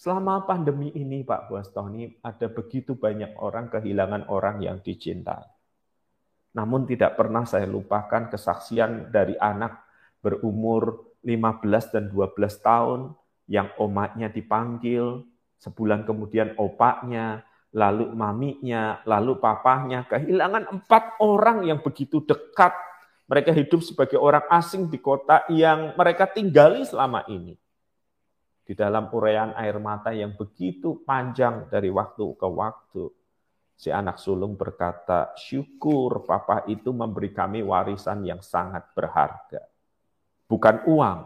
Selama 0.00 0.48
pandemi 0.48 0.96
ini, 0.96 1.20
Pak 1.20 1.52
Buastoni, 1.52 2.08
ada 2.24 2.48
begitu 2.48 2.96
banyak 2.96 3.36
orang 3.36 3.68
kehilangan 3.68 4.32
orang 4.32 4.64
yang 4.64 4.80
dicintai. 4.80 5.44
Namun 6.56 6.88
tidak 6.88 7.20
pernah 7.20 7.44
saya 7.44 7.68
lupakan 7.68 8.32
kesaksian 8.32 9.12
dari 9.12 9.36
anak 9.36 9.84
berumur 10.24 11.12
15 11.20 11.92
dan 11.92 12.04
12 12.08 12.32
tahun 12.64 13.00
yang 13.44 13.76
omaknya 13.76 14.32
dipanggil, 14.32 15.20
sebulan 15.60 16.08
kemudian 16.08 16.56
opaknya, 16.56 17.44
lalu 17.74 18.06
maminya, 18.14 19.02
lalu 19.02 19.34
papahnya, 19.42 20.06
kehilangan 20.06 20.70
empat 20.70 21.18
orang 21.18 21.66
yang 21.66 21.82
begitu 21.82 22.22
dekat 22.22 22.70
mereka 23.26 23.50
hidup 23.50 23.82
sebagai 23.82 24.20
orang 24.22 24.46
asing 24.46 24.86
di 24.86 25.02
kota 25.02 25.42
yang 25.50 25.90
mereka 25.98 26.30
tinggali 26.30 26.86
selama 26.86 27.26
ini. 27.26 27.58
Di 28.64 28.72
dalam 28.72 29.10
uraian 29.12 29.52
air 29.58 29.76
mata 29.82 30.14
yang 30.14 30.38
begitu 30.38 31.02
panjang 31.04 31.66
dari 31.68 31.90
waktu 31.90 32.24
ke 32.38 32.48
waktu, 32.48 33.04
si 33.74 33.90
anak 33.90 34.22
sulung 34.22 34.54
berkata, 34.54 35.34
syukur 35.34 36.22
papa 36.24 36.64
itu 36.70 36.94
memberi 36.94 37.34
kami 37.34 37.60
warisan 37.60 38.22
yang 38.22 38.40
sangat 38.40 38.86
berharga. 38.94 39.66
Bukan 40.46 40.86
uang, 40.86 41.18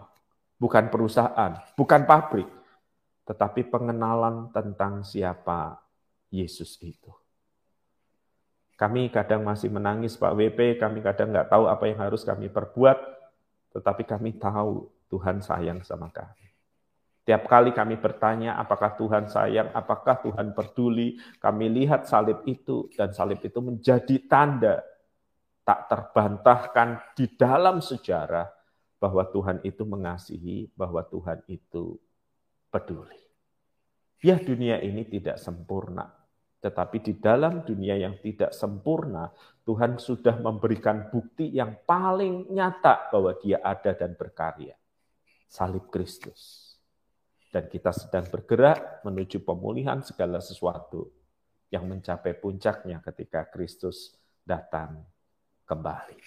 bukan 0.56 0.84
perusahaan, 0.88 1.52
bukan 1.76 2.02
pabrik, 2.08 2.48
tetapi 3.28 3.68
pengenalan 3.68 4.50
tentang 4.50 5.04
siapa 5.04 5.87
Yesus 6.28 6.76
itu. 6.80 7.12
Kami 8.78 9.10
kadang 9.10 9.42
masih 9.42 9.72
menangis 9.74 10.14
Pak 10.14 10.38
WP, 10.38 10.78
kami 10.78 11.02
kadang 11.02 11.34
nggak 11.34 11.50
tahu 11.50 11.66
apa 11.66 11.84
yang 11.90 11.98
harus 11.98 12.22
kami 12.22 12.46
perbuat, 12.46 12.98
tetapi 13.74 14.06
kami 14.06 14.38
tahu 14.38 14.86
Tuhan 15.10 15.42
sayang 15.42 15.82
sama 15.82 16.14
kami. 16.14 16.46
Tiap 17.26 17.44
kali 17.44 17.76
kami 17.76 18.00
bertanya 18.00 18.56
apakah 18.56 18.96
Tuhan 18.96 19.28
sayang, 19.28 19.68
apakah 19.76 20.22
Tuhan 20.24 20.56
peduli, 20.56 21.20
kami 21.42 21.68
lihat 21.68 22.08
salib 22.08 22.40
itu 22.48 22.88
dan 22.96 23.12
salib 23.12 23.42
itu 23.44 23.60
menjadi 23.60 24.16
tanda 24.24 24.80
tak 25.60 25.92
terbantahkan 25.92 27.12
di 27.12 27.28
dalam 27.36 27.84
sejarah 27.84 28.48
bahwa 28.96 29.28
Tuhan 29.28 29.60
itu 29.60 29.84
mengasihi, 29.84 30.72
bahwa 30.72 31.04
Tuhan 31.04 31.44
itu 31.52 32.00
peduli. 32.72 33.20
Ya 34.24 34.40
dunia 34.40 34.80
ini 34.82 35.04
tidak 35.04 35.36
sempurna, 35.38 36.08
Tetapi 36.58 36.98
di 36.98 37.12
dalam 37.22 37.62
dunia 37.62 37.94
yang 37.94 38.18
tidak 38.18 38.50
sempurna, 38.50 39.30
Tuhan 39.62 40.00
sudah 40.00 40.42
memberikan 40.42 41.06
bukti 41.06 41.54
yang 41.54 41.86
paling 41.86 42.50
nyata 42.50 43.14
bahwa 43.14 43.36
dia 43.38 43.62
ada 43.62 43.94
dan 43.94 44.18
berkarya. 44.18 44.74
Salib 45.46 45.86
Kristus. 45.88 46.66
Dan 47.48 47.70
kita 47.70 47.94
sedang 47.94 48.28
bergerak 48.28 49.00
menuju 49.06 49.40
pemulihan 49.40 50.04
segala 50.04 50.42
sesuatu 50.42 51.08
yang 51.72 51.88
mencapai 51.88 52.36
puncaknya 52.36 53.00
ketika 53.00 53.48
Kristus 53.48 54.12
datang 54.44 55.04
kembali. 55.64 56.20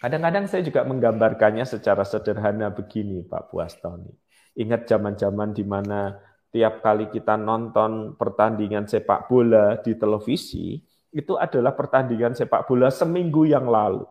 Kadang-kadang 0.00 0.48
saya 0.48 0.64
juga 0.64 0.80
menggambarkannya 0.88 1.68
secara 1.68 2.08
sederhana 2.08 2.72
begini, 2.72 3.20
Pak 3.20 3.52
Puastoni. 3.52 4.08
Ingat 4.56 4.88
zaman-zaman 4.88 5.52
di 5.52 5.64
mana 5.64 6.16
tiap 6.50 6.82
kali 6.82 7.06
kita 7.08 7.38
nonton 7.38 8.18
pertandingan 8.18 8.86
sepak 8.86 9.30
bola 9.30 9.78
di 9.78 9.94
televisi, 9.94 10.82
itu 11.10 11.34
adalah 11.38 11.74
pertandingan 11.74 12.34
sepak 12.34 12.66
bola 12.66 12.90
seminggu 12.90 13.46
yang 13.46 13.66
lalu. 13.66 14.06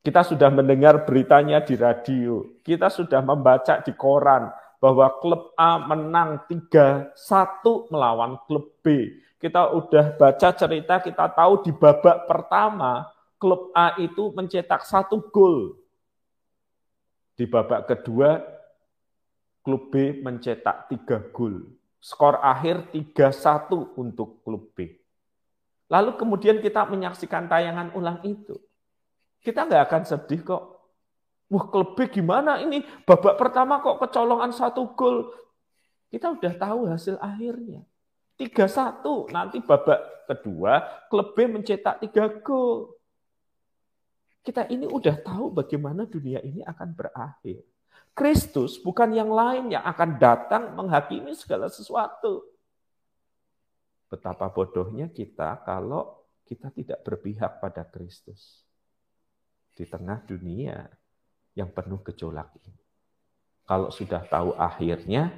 Kita 0.00 0.22
sudah 0.22 0.48
mendengar 0.48 1.04
beritanya 1.04 1.60
di 1.60 1.74
radio, 1.76 2.44
kita 2.64 2.88
sudah 2.88 3.20
membaca 3.20 3.82
di 3.82 3.92
koran 3.92 4.48
bahwa 4.78 5.10
klub 5.18 5.50
A 5.58 5.82
menang 5.82 6.46
3-1 6.46 7.90
melawan 7.90 8.38
klub 8.46 8.76
B. 8.84 9.18
Kita 9.36 9.74
udah 9.74 10.16
baca 10.16 10.48
cerita, 10.54 11.02
kita 11.02 11.26
tahu 11.34 11.66
di 11.66 11.72
babak 11.74 12.24
pertama 12.24 13.04
klub 13.36 13.74
A 13.76 13.98
itu 14.00 14.32
mencetak 14.32 14.86
satu 14.86 15.26
gol. 15.28 15.76
Di 17.36 17.44
babak 17.44 17.84
kedua 17.90 18.55
klub 19.66 19.90
B 19.90 20.22
mencetak 20.22 20.86
tiga 20.86 21.18
gol. 21.34 21.66
Skor 21.98 22.38
akhir 22.38 22.94
3-1 22.94 23.98
untuk 23.98 24.46
klub 24.46 24.70
B. 24.78 24.94
Lalu 25.90 26.14
kemudian 26.14 26.62
kita 26.62 26.86
menyaksikan 26.86 27.50
tayangan 27.50 27.90
ulang 27.98 28.22
itu. 28.22 28.54
Kita 29.42 29.66
nggak 29.66 29.90
akan 29.90 30.02
sedih 30.06 30.46
kok. 30.46 30.62
Wah 31.50 31.66
klub 31.66 31.98
B 31.98 32.06
gimana 32.06 32.62
ini? 32.62 32.86
Babak 33.02 33.34
pertama 33.34 33.82
kok 33.82 33.98
kecolongan 34.06 34.54
satu 34.54 34.94
gol. 34.94 35.34
Kita 36.06 36.30
udah 36.30 36.54
tahu 36.54 36.86
hasil 36.86 37.18
akhirnya. 37.18 37.82
3-1. 38.38 39.34
Nanti 39.34 39.58
babak 39.58 40.30
kedua 40.30 41.06
klub 41.10 41.34
B 41.34 41.50
mencetak 41.50 42.06
tiga 42.06 42.30
gol. 42.38 42.94
Kita 44.46 44.70
ini 44.70 44.86
udah 44.86 45.26
tahu 45.26 45.50
bagaimana 45.50 46.06
dunia 46.06 46.38
ini 46.38 46.62
akan 46.62 46.94
berakhir. 46.94 47.66
Kristus 48.16 48.80
bukan 48.80 49.12
yang 49.12 49.28
lain 49.28 49.68
yang 49.68 49.84
akan 49.84 50.16
datang 50.16 50.72
menghakimi 50.72 51.36
segala 51.36 51.68
sesuatu. 51.68 52.48
Betapa 54.08 54.48
bodohnya 54.48 55.12
kita 55.12 55.60
kalau 55.68 56.24
kita 56.48 56.72
tidak 56.72 57.04
berpihak 57.04 57.60
pada 57.60 57.84
Kristus 57.84 58.64
di 59.76 59.84
tengah 59.84 60.24
dunia 60.24 60.88
yang 61.52 61.68
penuh 61.68 62.00
gejolak 62.08 62.56
ini. 62.64 62.80
Kalau 63.68 63.92
sudah 63.92 64.24
tahu 64.24 64.56
akhirnya, 64.56 65.28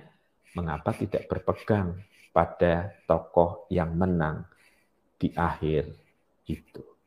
mengapa 0.54 0.94
tidak 0.94 1.26
berpegang 1.26 1.98
pada 2.30 2.94
tokoh 3.10 3.66
yang 3.74 3.90
menang 3.96 4.46
di 5.18 5.34
akhir 5.34 5.90
itu? 6.46 6.97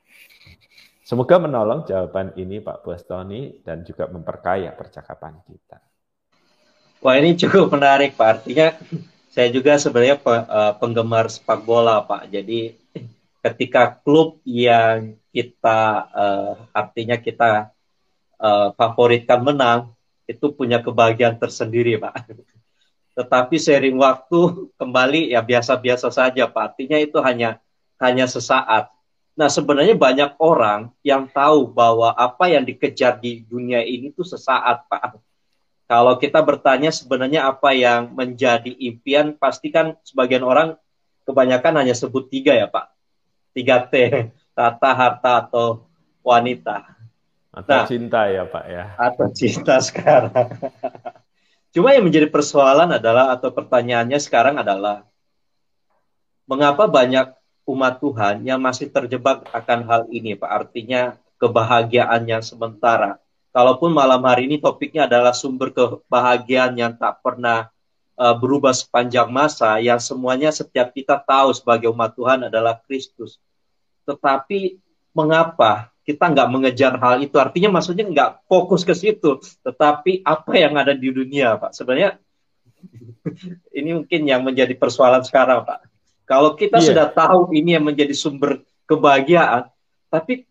Semoga 1.11 1.43
menolong 1.43 1.83
jawaban 1.83 2.31
ini 2.39 2.63
Pak 2.63 2.87
Bostoni 2.87 3.59
dan 3.67 3.83
juga 3.83 4.07
memperkaya 4.07 4.71
percakapan 4.71 5.43
kita. 5.43 5.83
Wah 7.03 7.19
ini 7.19 7.35
cukup 7.35 7.67
menarik 7.67 8.15
Pak. 8.15 8.47
Artinya 8.47 8.71
saya 9.27 9.51
juga 9.51 9.75
sebenarnya 9.75 10.15
eh, 10.23 10.73
penggemar 10.79 11.27
sepak 11.27 11.67
bola 11.67 11.99
Pak. 12.07 12.31
Jadi 12.31 12.71
ketika 13.43 13.91
klub 13.91 14.39
yang 14.47 15.19
kita 15.35 16.07
uh, 16.15 16.53
artinya 16.71 17.19
kita 17.19 17.75
uh, 18.39 18.71
favoritkan 18.71 19.43
menang 19.43 19.91
itu 20.31 20.47
punya 20.55 20.79
kebahagiaan 20.79 21.35
tersendiri 21.35 21.99
Pak. 21.99 22.31
Tetapi 23.19 23.55
sering 23.59 23.99
waktu 23.99 24.71
kembali 24.79 25.35
ya 25.35 25.43
biasa-biasa 25.43 26.07
saja 26.07 26.47
Pak. 26.47 26.63
Artinya 26.71 26.95
itu 27.03 27.19
hanya 27.19 27.59
hanya 27.99 28.31
sesaat 28.31 29.00
Nah, 29.41 29.49
sebenarnya 29.49 29.97
banyak 29.97 30.37
orang 30.37 30.93
yang 31.01 31.25
tahu 31.25 31.65
bahwa 31.65 32.13
apa 32.13 32.45
yang 32.45 32.61
dikejar 32.61 33.17
di 33.17 33.41
dunia 33.41 33.81
ini 33.81 34.13
itu 34.13 34.21
sesaat, 34.21 34.85
Pak. 34.85 35.17
Kalau 35.89 36.13
kita 36.21 36.45
bertanya 36.45 36.93
sebenarnya 36.93 37.49
apa 37.49 37.73
yang 37.73 38.13
menjadi 38.13 38.69
impian, 38.69 39.33
pasti 39.33 39.73
kan 39.73 39.97
sebagian 40.05 40.45
orang 40.45 40.77
kebanyakan 41.25 41.81
hanya 41.81 41.97
sebut 41.97 42.29
tiga 42.29 42.53
ya, 42.53 42.69
Pak. 42.69 42.93
Tiga 43.57 43.81
T, 43.89 43.93
tata, 44.53 44.91
harta, 44.93 45.49
atau 45.49 45.89
wanita. 46.21 47.01
Atau 47.49 47.81
nah, 47.81 47.89
cinta 47.89 48.29
ya, 48.29 48.45
Pak 48.45 48.65
ya. 48.69 48.93
Atau 48.93 49.25
cinta 49.33 49.81
sekarang. 49.81 50.37
Cuma 51.73 51.97
yang 51.97 52.05
menjadi 52.05 52.29
persoalan 52.29 52.93
adalah, 52.93 53.33
atau 53.33 53.49
pertanyaannya 53.49 54.21
sekarang 54.21 54.61
adalah, 54.61 55.01
mengapa 56.45 56.85
banyak 56.85 57.40
umat 57.67 58.01
Tuhan 58.01 58.41
yang 58.45 58.59
masih 58.59 58.89
terjebak 58.89 59.45
akan 59.53 59.79
hal 59.85 60.01
ini, 60.09 60.33
Pak. 60.33 60.49
Artinya 60.49 61.15
kebahagiaannya 61.41 62.39
sementara. 62.45 63.17
Kalaupun 63.51 63.91
malam 63.91 64.23
hari 64.23 64.47
ini 64.47 64.61
topiknya 64.61 65.09
adalah 65.11 65.35
sumber 65.35 65.75
kebahagiaan 65.75 66.71
yang 66.77 66.95
tak 66.95 67.19
pernah 67.19 67.67
uh, 68.15 68.35
berubah 68.37 68.71
sepanjang 68.71 69.27
masa, 69.27 69.75
yang 69.83 69.99
semuanya 69.99 70.55
setiap 70.55 70.95
kita 70.95 71.19
tahu 71.19 71.51
sebagai 71.51 71.91
umat 71.91 72.15
Tuhan 72.15 72.47
adalah 72.47 72.79
Kristus. 72.87 73.41
Tetapi 74.07 74.79
mengapa 75.11 75.91
kita 76.07 76.31
nggak 76.31 76.47
mengejar 76.47 76.95
hal 76.95 77.19
itu? 77.19 77.35
Artinya 77.35 77.75
maksudnya 77.75 78.07
nggak 78.07 78.47
fokus 78.47 78.87
ke 78.87 78.95
situ, 78.95 79.41
tetapi 79.67 80.23
apa 80.23 80.51
yang 80.55 80.79
ada 80.79 80.95
di 80.95 81.11
dunia, 81.11 81.59
Pak? 81.59 81.75
Sebenarnya 81.75 82.15
ini 83.77 83.99
mungkin 83.99 84.21
yang 84.23 84.47
menjadi 84.47 84.79
persoalan 84.79 85.27
sekarang, 85.27 85.67
Pak. 85.67 85.90
Kalau 86.25 86.55
kita 86.55 86.79
yeah. 86.79 86.87
sudah 86.87 87.07
tahu 87.11 87.51
ini 87.51 87.75
yang 87.75 87.85
menjadi 87.85 88.13
sumber 88.15 88.63
kebahagiaan, 88.87 89.67
tapi 90.07 90.47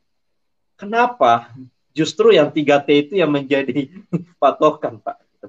kenapa 0.77 1.53
justru 1.93 2.33
yang 2.33 2.49
3T 2.49 2.89
itu 3.09 3.15
yang 3.21 3.33
menjadi 3.33 3.93
patokan, 4.43 5.01
Pak? 5.01 5.17
Gitu, 5.21 5.47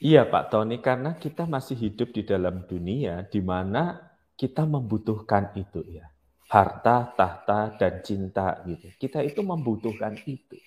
iya, 0.00 0.28
Pak 0.28 0.52
Tony, 0.52 0.80
karena 0.80 1.16
kita 1.16 1.48
masih 1.48 1.76
hidup 1.76 2.12
di 2.12 2.22
dalam 2.24 2.68
dunia 2.68 3.24
di 3.24 3.40
mana 3.40 4.14
kita 4.34 4.66
membutuhkan 4.66 5.54
itu 5.54 5.80
ya. 5.88 6.10
Harta, 6.44 7.10
tahta, 7.16 7.74
dan 7.80 8.04
cinta 8.04 8.62
gitu. 8.68 8.86
Kita 9.00 9.24
itu 9.24 9.40
membutuhkan 9.42 10.14
itu. 10.28 10.60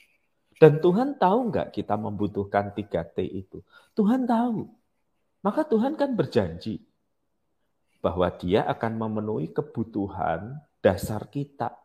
Dan 0.57 0.81
Tuhan 0.81 1.21
tahu 1.21 1.53
nggak 1.53 1.69
kita 1.69 1.95
membutuhkan 1.95 2.73
3T 2.73 3.17
itu? 3.23 3.61
Tuhan 3.93 4.25
tahu. 4.25 4.65
Maka 5.45 5.61
Tuhan 5.69 5.93
kan 5.93 6.17
berjanji, 6.17 6.81
bahwa 8.01 8.27
dia 8.33 8.65
akan 8.65 8.93
memenuhi 8.97 9.53
kebutuhan 9.53 10.57
dasar 10.81 11.27
kita. 11.29 11.75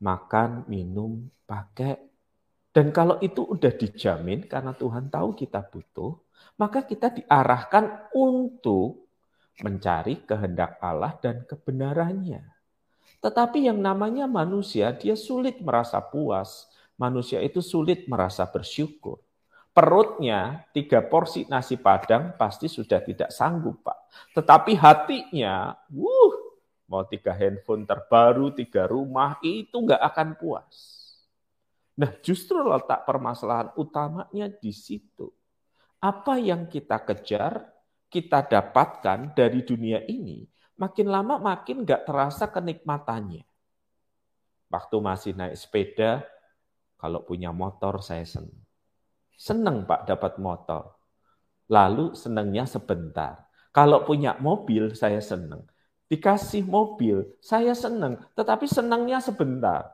Makan, 0.00 0.64
minum, 0.66 1.28
pakai. 1.44 2.00
Dan 2.70 2.94
kalau 2.94 3.18
itu 3.20 3.44
udah 3.44 3.72
dijamin 3.74 4.46
karena 4.46 4.72
Tuhan 4.72 5.10
tahu 5.10 5.36
kita 5.36 5.60
butuh, 5.66 6.16
maka 6.56 6.86
kita 6.86 7.12
diarahkan 7.12 8.08
untuk 8.16 9.10
mencari 9.60 10.24
kehendak 10.24 10.80
Allah 10.80 11.18
dan 11.20 11.44
kebenarannya. 11.44 12.40
Tetapi 13.20 13.68
yang 13.68 13.76
namanya 13.82 14.24
manusia, 14.24 14.96
dia 14.96 15.12
sulit 15.12 15.60
merasa 15.60 16.00
puas. 16.00 16.70
Manusia 16.96 17.44
itu 17.44 17.60
sulit 17.60 18.08
merasa 18.08 18.48
bersyukur 18.48 19.20
perutnya 19.80 20.68
tiga 20.76 21.00
porsi 21.00 21.48
nasi 21.48 21.80
padang 21.80 22.36
pasti 22.36 22.68
sudah 22.68 23.00
tidak 23.00 23.32
sanggup, 23.32 23.80
Pak. 23.80 24.12
Tetapi 24.36 24.76
hatinya, 24.76 25.72
wuh, 25.88 26.60
mau 26.84 27.08
tiga 27.08 27.32
handphone 27.32 27.88
terbaru, 27.88 28.52
tiga 28.52 28.84
rumah, 28.84 29.40
itu 29.40 29.72
nggak 29.72 30.04
akan 30.04 30.28
puas. 30.36 30.76
Nah, 31.96 32.12
justru 32.20 32.60
letak 32.60 33.08
permasalahan 33.08 33.72
utamanya 33.80 34.52
di 34.52 34.68
situ. 34.68 35.32
Apa 35.96 36.36
yang 36.36 36.68
kita 36.68 37.00
kejar, 37.00 37.64
kita 38.12 38.44
dapatkan 38.44 39.32
dari 39.32 39.64
dunia 39.64 40.04
ini, 40.04 40.44
makin 40.76 41.08
lama 41.08 41.40
makin 41.40 41.88
nggak 41.88 42.04
terasa 42.04 42.52
kenikmatannya. 42.52 43.48
Waktu 44.68 44.96
masih 45.00 45.32
naik 45.32 45.56
sepeda, 45.56 46.20
kalau 47.00 47.24
punya 47.24 47.48
motor 47.48 48.04
saya 48.04 48.28
senang 48.28 48.60
Seneng 49.40 49.88
Pak 49.88 50.04
dapat 50.04 50.36
motor. 50.36 51.00
Lalu 51.72 52.12
senengnya 52.12 52.68
sebentar. 52.68 53.48
Kalau 53.72 54.04
punya 54.04 54.36
mobil 54.36 54.92
saya 54.92 55.24
seneng. 55.24 55.64
Dikasih 56.12 56.60
mobil 56.68 57.24
saya 57.40 57.72
seneng. 57.72 58.20
Tetapi 58.36 58.68
senangnya 58.68 59.16
sebentar. 59.24 59.88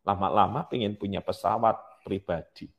Lama-lama 0.00 0.64
pengen 0.64 0.96
punya 0.96 1.20
pesawat 1.20 1.76
pribadi. 2.08 2.72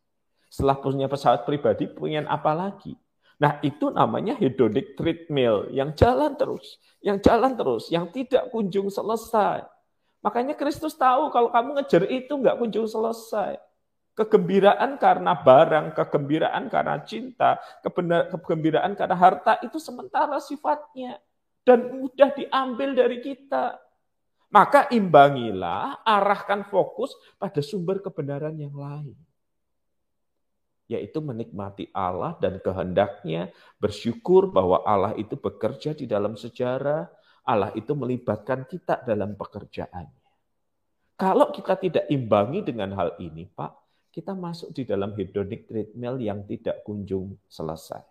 Setelah 0.49 0.81
punya 0.81 1.05
pesawat 1.05 1.45
pribadi, 1.45 1.85
pengen 1.85 2.25
apa 2.25 2.49
lagi? 2.57 2.97
Nah, 3.37 3.61
itu 3.61 3.93
namanya 3.93 4.33
hedonic 4.33 4.97
treadmill 4.97 5.69
yang 5.69 5.93
jalan 5.93 6.33
terus, 6.33 6.81
yang 6.97 7.21
jalan 7.21 7.53
terus, 7.53 7.93
yang 7.93 8.09
tidak 8.09 8.49
kunjung 8.49 8.89
selesai. 8.89 9.69
Makanya 10.25 10.57
Kristus 10.57 10.97
tahu 10.97 11.29
kalau 11.29 11.53
kamu 11.53 11.77
ngejar 11.77 12.09
itu 12.09 12.33
nggak 12.33 12.57
kunjung 12.57 12.89
selesai. 12.89 13.70
Kegembiraan 14.11 14.99
karena 14.99 15.39
barang, 15.39 15.95
kegembiraan 15.95 16.67
karena 16.67 16.99
cinta, 17.07 17.57
kegembiraan 17.81 18.93
karena 18.93 19.15
harta 19.15 19.55
itu 19.63 19.79
sementara 19.79 20.35
sifatnya 20.43 21.15
dan 21.63 21.87
mudah 21.95 22.29
diambil 22.35 22.91
dari 22.91 23.23
kita. 23.23 23.79
Maka 24.51 24.91
imbangilah, 24.91 26.03
arahkan 26.03 26.67
fokus 26.67 27.15
pada 27.39 27.63
sumber 27.63 28.03
kebenaran 28.03 28.59
yang 28.59 28.75
lain 28.75 29.15
yaitu 30.91 31.23
menikmati 31.23 31.87
Allah 31.95 32.35
dan 32.43 32.59
kehendaknya, 32.59 33.47
bersyukur 33.79 34.51
bahwa 34.51 34.83
Allah 34.83 35.15
itu 35.15 35.39
bekerja 35.39 35.95
di 35.95 36.03
dalam 36.03 36.35
sejarah, 36.35 37.07
Allah 37.47 37.71
itu 37.79 37.95
melibatkan 37.95 38.67
kita 38.67 38.99
dalam 39.07 39.39
pekerjaannya. 39.39 40.19
Kalau 41.15 41.47
kita 41.55 41.79
tidak 41.79 42.05
imbangi 42.11 42.59
dengan 42.67 42.91
hal 42.99 43.15
ini, 43.23 43.47
Pak, 43.47 43.71
kita 44.11 44.35
masuk 44.35 44.75
di 44.75 44.83
dalam 44.83 45.15
hedonic 45.15 45.71
treadmill 45.71 46.19
yang 46.19 46.43
tidak 46.43 46.83
kunjung 46.83 47.39
selesai. 47.47 48.03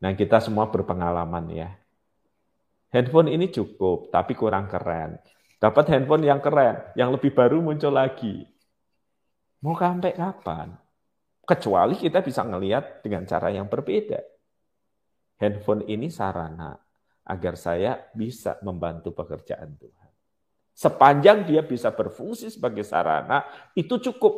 Nah, 0.00 0.14
kita 0.14 0.38
semua 0.38 0.70
berpengalaman 0.70 1.50
ya. 1.50 1.70
Handphone 2.94 3.34
ini 3.34 3.50
cukup, 3.50 4.14
tapi 4.14 4.38
kurang 4.38 4.70
keren. 4.70 5.18
Dapat 5.58 5.84
handphone 5.90 6.30
yang 6.30 6.38
keren, 6.38 6.94
yang 6.94 7.10
lebih 7.10 7.34
baru 7.34 7.58
muncul 7.58 7.90
lagi. 7.90 8.46
Mau 9.66 9.74
sampai 9.74 10.14
kapan? 10.14 10.70
Kecuali 11.42 11.98
kita 11.98 12.22
bisa 12.22 12.46
melihat 12.46 13.02
dengan 13.02 13.26
cara 13.26 13.50
yang 13.50 13.66
berbeda. 13.66 14.22
Handphone 15.42 15.88
ini 15.90 16.06
sarana 16.06 16.78
agar 17.24 17.56
saya 17.56 17.98
bisa 18.12 18.60
membantu 18.62 19.10
pekerjaan 19.16 19.74
Tuhan. 19.74 20.03
Sepanjang 20.74 21.46
dia 21.46 21.62
bisa 21.62 21.94
berfungsi 21.94 22.50
sebagai 22.50 22.82
sarana, 22.82 23.46
itu 23.78 23.94
cukup. 24.02 24.34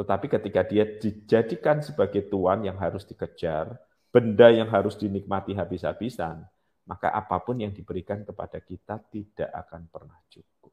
Tetapi 0.00 0.26
ketika 0.32 0.64
dia 0.64 0.88
dijadikan 0.88 1.84
sebagai 1.84 2.24
tuan 2.32 2.64
yang 2.64 2.80
harus 2.80 3.04
dikejar, 3.04 3.76
benda 4.08 4.48
yang 4.48 4.72
harus 4.72 4.96
dinikmati 4.96 5.52
habis-habisan, 5.52 6.48
maka 6.88 7.12
apa 7.12 7.36
pun 7.44 7.60
yang 7.60 7.76
diberikan 7.76 8.24
kepada 8.24 8.56
kita 8.64 9.04
tidak 9.12 9.52
akan 9.52 9.84
pernah 9.92 10.16
cukup. 10.32 10.72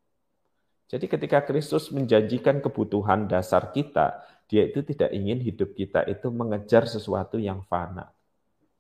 Jadi 0.88 1.06
ketika 1.12 1.44
Kristus 1.44 1.92
menjanjikan 1.92 2.64
kebutuhan 2.64 3.28
dasar 3.28 3.76
kita, 3.76 4.24
dia 4.48 4.72
itu 4.72 4.80
tidak 4.88 5.12
ingin 5.12 5.44
hidup 5.44 5.76
kita 5.76 6.08
itu 6.08 6.32
mengejar 6.32 6.88
sesuatu 6.88 7.36
yang 7.36 7.60
fana. 7.68 8.08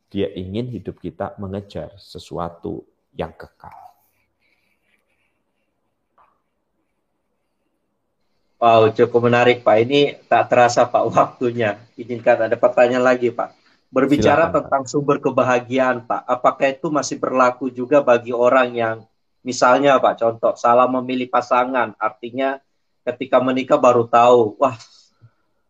Dia 0.08 0.32
ingin 0.32 0.72
hidup 0.72 1.04
kita 1.04 1.36
mengejar 1.36 1.92
sesuatu 2.00 2.88
yang 3.12 3.36
kekal. 3.36 3.97
Wow, 8.58 8.89
cukup 8.89 9.30
menarik 9.30 9.62
Pak. 9.62 9.78
Ini 9.86 10.02
tak 10.26 10.50
terasa 10.50 10.89
Pak 10.89 11.04
waktunya. 11.13 11.78
Izinkan 11.93 12.50
ada 12.50 12.58
pertanyaan 12.58 13.06
lagi 13.06 13.30
Pak. 13.30 13.54
Berbicara 13.93 14.50
Silakan, 14.50 14.56
tentang 14.58 14.84
Pak. 14.84 14.89
sumber 14.91 15.17
kebahagiaan 15.22 16.04
Pak, 16.04 16.28
apakah 16.28 16.67
itu 16.74 16.91
masih 16.91 17.15
berlaku 17.22 17.72
juga 17.72 18.04
bagi 18.04 18.36
orang 18.36 18.76
yang 18.76 18.98
misalnya 19.48 19.96
Pak, 19.96 20.20
contoh 20.20 20.54
salah 20.60 20.91
memilih 20.91 21.32
pasangan, 21.32 21.96
artinya 21.96 22.60
ketika 23.08 23.39
menikah 23.39 23.80
baru 23.80 24.04
tahu, 24.12 24.60
wah 24.60 24.76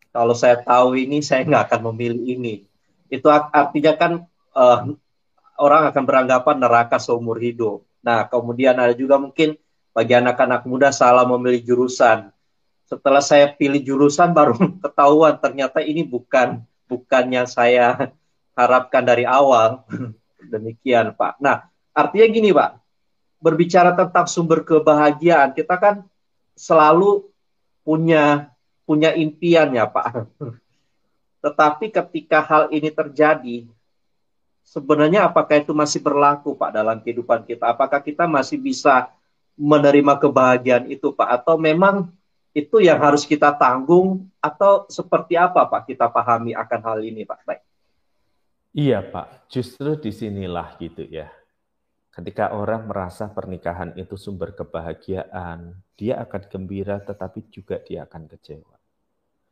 kalau 0.10 0.34
saya 0.34 0.58
tahu 0.58 0.98
ini 0.98 1.22
saya 1.22 1.46
nggak 1.46 1.64
akan 1.70 1.82
memilih 1.94 2.24
ini. 2.26 2.56
Itu 3.06 3.30
artinya 3.30 3.94
kan 3.94 4.26
uh, 4.58 4.80
orang 5.62 5.94
akan 5.94 6.04
beranggapan 6.10 6.58
neraka 6.58 6.98
seumur 6.98 7.38
hidup. 7.38 7.86
Nah, 8.02 8.26
kemudian 8.26 8.74
ada 8.82 8.98
juga 8.98 9.22
mungkin 9.22 9.54
bagi 9.94 10.18
anak-anak 10.18 10.66
muda 10.66 10.90
salah 10.90 11.22
memilih 11.30 11.62
jurusan. 11.62 12.34
Setelah 12.88 13.20
saya 13.20 13.52
pilih 13.52 13.84
jurusan 13.84 14.32
baru 14.32 14.56
ketahuan 14.84 15.36
ternyata 15.38 15.84
ini 15.84 16.08
bukan 16.08 16.64
bukannya 16.88 17.44
saya 17.46 18.16
harapkan 18.56 19.04
dari 19.04 19.28
awal. 19.28 19.84
Demikian, 20.54 21.12
Pak. 21.12 21.44
Nah, 21.44 21.68
artinya 21.92 22.28
gini, 22.32 22.50
Pak. 22.56 22.80
Berbicara 23.38 23.94
tentang 23.94 24.26
sumber 24.26 24.64
kebahagiaan, 24.64 25.54
kita 25.54 25.76
kan 25.78 25.96
selalu 26.58 27.30
punya 27.86 28.50
punya 28.88 29.12
impian 29.14 29.70
ya 29.76 29.86
Pak. 29.86 30.26
Tetapi 31.44 31.92
ketika 31.92 32.40
hal 32.42 32.72
ini 32.74 32.90
terjadi, 32.90 33.68
sebenarnya 34.64 35.28
apakah 35.28 35.60
itu 35.60 35.76
masih 35.76 36.00
berlaku 36.00 36.56
Pak 36.56 36.72
dalam 36.72 36.98
kehidupan 37.04 37.44
kita? 37.44 37.68
Apakah 37.72 38.00
kita 38.00 38.26
masih 38.26 38.58
bisa 38.58 39.12
menerima 39.60 40.18
kebahagiaan 40.18 40.88
itu 40.88 41.12
Pak? 41.12 41.44
Atau 41.44 41.60
memang 41.60 42.10
itu 42.58 42.82
yang 42.82 42.98
harus 42.98 43.22
kita 43.22 43.54
tanggung 43.54 44.26
atau 44.42 44.90
seperti 44.90 45.38
apa 45.38 45.70
Pak 45.70 45.94
kita 45.94 46.10
pahami 46.10 46.58
akan 46.58 46.80
hal 46.82 47.00
ini 47.06 47.22
Pak? 47.22 47.46
Baik. 47.46 47.62
Iya 48.74 49.06
Pak, 49.06 49.46
justru 49.46 49.94
di 50.02 50.10
sinilah 50.10 50.74
gitu 50.82 51.06
ya. 51.06 51.30
Ketika 52.10 52.58
orang 52.58 52.90
merasa 52.90 53.30
pernikahan 53.30 53.94
itu 53.94 54.18
sumber 54.18 54.58
kebahagiaan, 54.58 55.78
dia 55.94 56.18
akan 56.18 56.42
gembira 56.50 56.98
tetapi 56.98 57.46
juga 57.54 57.78
dia 57.86 58.10
akan 58.10 58.26
kecewa. 58.26 58.74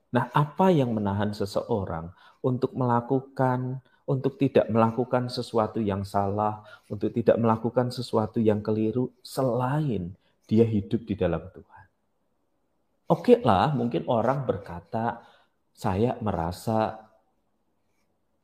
Nah, 0.10 0.34
apa 0.34 0.74
yang 0.74 0.90
menahan 0.90 1.30
seseorang 1.30 2.10
untuk 2.42 2.74
melakukan, 2.74 3.86
untuk 4.10 4.42
tidak 4.42 4.66
melakukan 4.74 5.30
sesuatu 5.30 5.78
yang 5.78 6.02
salah, 6.02 6.66
untuk 6.90 7.14
tidak 7.14 7.38
melakukan 7.38 7.94
sesuatu 7.94 8.42
yang 8.42 8.66
keliru, 8.66 9.14
selain 9.22 10.18
dia 10.50 10.66
hidup 10.66 11.06
di 11.06 11.14
dalam 11.14 11.46
Tuhan? 11.54 11.75
Oke 13.06 13.38
lah, 13.38 13.70
mungkin 13.78 14.10
orang 14.10 14.50
berkata, 14.50 15.22
saya 15.76 16.18
merasa 16.24 16.98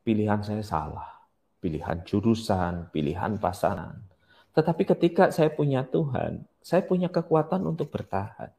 pilihan 0.06 0.41
saya 0.45 0.62
salah, 0.62 1.10
pilihan 1.58 2.06
jurusan, 2.06 2.93
pilihan 2.93 3.41
pasangan. 3.41 3.97
Tetapi 4.52 4.84
ketika 4.84 5.32
saya 5.32 5.50
punya 5.50 5.88
Tuhan, 5.88 6.45
saya 6.62 6.84
punya 6.86 7.10
kekuatan 7.10 7.65
untuk 7.65 7.89
bertahan. 7.89 8.52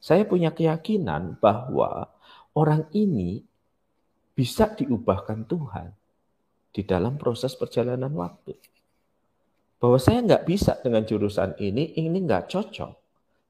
Saya 0.00 0.24
punya 0.24 0.50
keyakinan 0.50 1.36
bahwa 1.38 2.08
orang 2.56 2.88
ini 2.96 3.44
bisa 4.32 4.72
diubahkan 4.72 5.44
Tuhan 5.44 5.92
di 6.72 6.82
dalam 6.82 7.20
proses 7.20 7.52
perjalanan 7.52 8.10
waktu. 8.16 8.56
Bahwa 9.76 10.00
saya 10.00 10.24
nggak 10.24 10.44
bisa 10.48 10.80
dengan 10.80 11.04
jurusan 11.04 11.54
ini, 11.60 11.92
ini 12.00 12.18
nggak 12.24 12.48
cocok. 12.48 12.99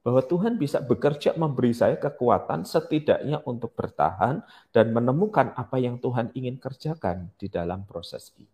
Bahwa 0.01 0.25
Tuhan 0.25 0.57
bisa 0.57 0.81
bekerja 0.81 1.37
memberi 1.37 1.77
saya 1.77 1.93
kekuatan 2.01 2.65
setidaknya 2.65 3.45
untuk 3.45 3.77
bertahan 3.77 4.41
dan 4.73 4.85
menemukan 4.89 5.53
apa 5.53 5.77
yang 5.77 6.01
Tuhan 6.01 6.33
ingin 6.33 6.57
kerjakan 6.57 7.29
di 7.37 7.47
dalam 7.53 7.85
proses 7.85 8.33
ini. 8.41 8.49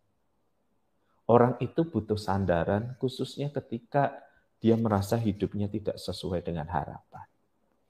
Orang 1.27 1.55
itu 1.63 1.87
butuh 1.87 2.19
sandaran 2.19 2.99
khususnya 2.99 3.47
ketika 3.51 4.11
dia 4.59 4.75
merasa 4.75 5.15
hidupnya 5.15 5.71
tidak 5.71 5.95
sesuai 5.99 6.43
dengan 6.43 6.67
harapan 6.67 7.27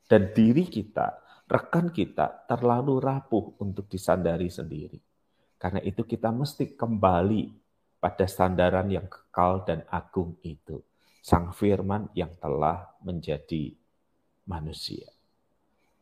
dan 0.07 0.31
diri 0.31 0.63
kita, 0.71 1.19
rekan 1.51 1.91
kita 1.91 2.47
terlalu 2.47 3.03
rapuh 3.03 3.59
untuk 3.59 3.91
disandari 3.91 4.47
sendiri. 4.47 4.99
Karena 5.59 5.83
itu 5.83 6.07
kita 6.07 6.31
mesti 6.31 6.79
kembali 6.79 7.43
pada 7.99 8.23
sandaran 8.23 8.87
yang 8.87 9.11
kekal 9.11 9.67
dan 9.67 9.83
agung 9.91 10.39
itu. 10.47 10.79
Sang 11.27 11.51
firman 11.51 12.07
yang 12.15 12.31
telah 12.39 12.87
menjadi 13.03 13.75
manusia. 14.47 15.11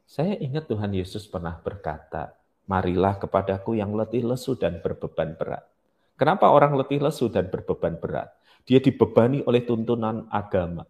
Saya 0.05 0.37
ingat 0.37 0.69
Tuhan 0.69 0.93
Yesus 0.93 1.25
pernah 1.25 1.57
berkata, 1.57 2.37
Marilah 2.69 3.17
kepadaku 3.17 3.73
yang 3.73 3.97
letih 3.97 4.21
lesu 4.21 4.53
dan 4.53 4.85
berbeban 4.85 5.33
berat. 5.33 5.65
Kenapa 6.13 6.53
orang 6.53 6.77
letih 6.77 7.01
lesu 7.01 7.25
dan 7.33 7.49
berbeban 7.49 7.97
berat? 7.97 8.37
Dia 8.69 8.77
dibebani 8.77 9.41
oleh 9.49 9.65
tuntunan 9.65 10.29
agama. 10.29 10.85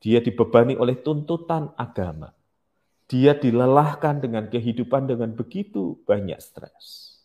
Dia 0.00 0.24
dibebani 0.24 0.80
oleh 0.80 1.04
tuntutan 1.04 1.68
agama. 1.76 2.32
Dia 3.04 3.36
dilelahkan 3.36 4.16
dengan 4.16 4.48
kehidupan 4.48 5.12
dengan 5.12 5.36
begitu 5.36 6.00
banyak 6.08 6.40
stres. 6.40 7.20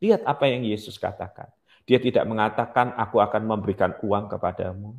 Lihat 0.00 0.24
apa 0.24 0.48
yang 0.48 0.64
Yesus 0.64 0.96
katakan. 0.96 1.52
Dia 1.84 2.00
tidak 2.00 2.24
mengatakan, 2.24 2.96
aku 2.96 3.20
akan 3.20 3.44
memberikan 3.44 3.92
uang 4.00 4.32
kepadamu. 4.32 4.96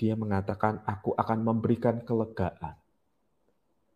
Dia 0.00 0.16
mengatakan, 0.16 0.80
aku 0.88 1.12
akan 1.12 1.44
memberikan 1.44 2.00
kelegaan. 2.00 2.72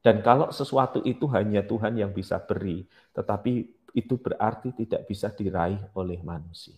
Dan 0.04 0.20
kalau 0.20 0.52
sesuatu 0.52 1.00
itu 1.00 1.24
hanya 1.32 1.64
Tuhan 1.64 1.96
yang 1.96 2.12
bisa 2.12 2.36
beri, 2.36 2.84
tetapi 3.16 3.64
itu 3.96 4.20
berarti 4.20 4.76
tidak 4.76 5.08
bisa 5.08 5.32
diraih 5.32 5.80
oleh 5.96 6.20
manusia. 6.20 6.76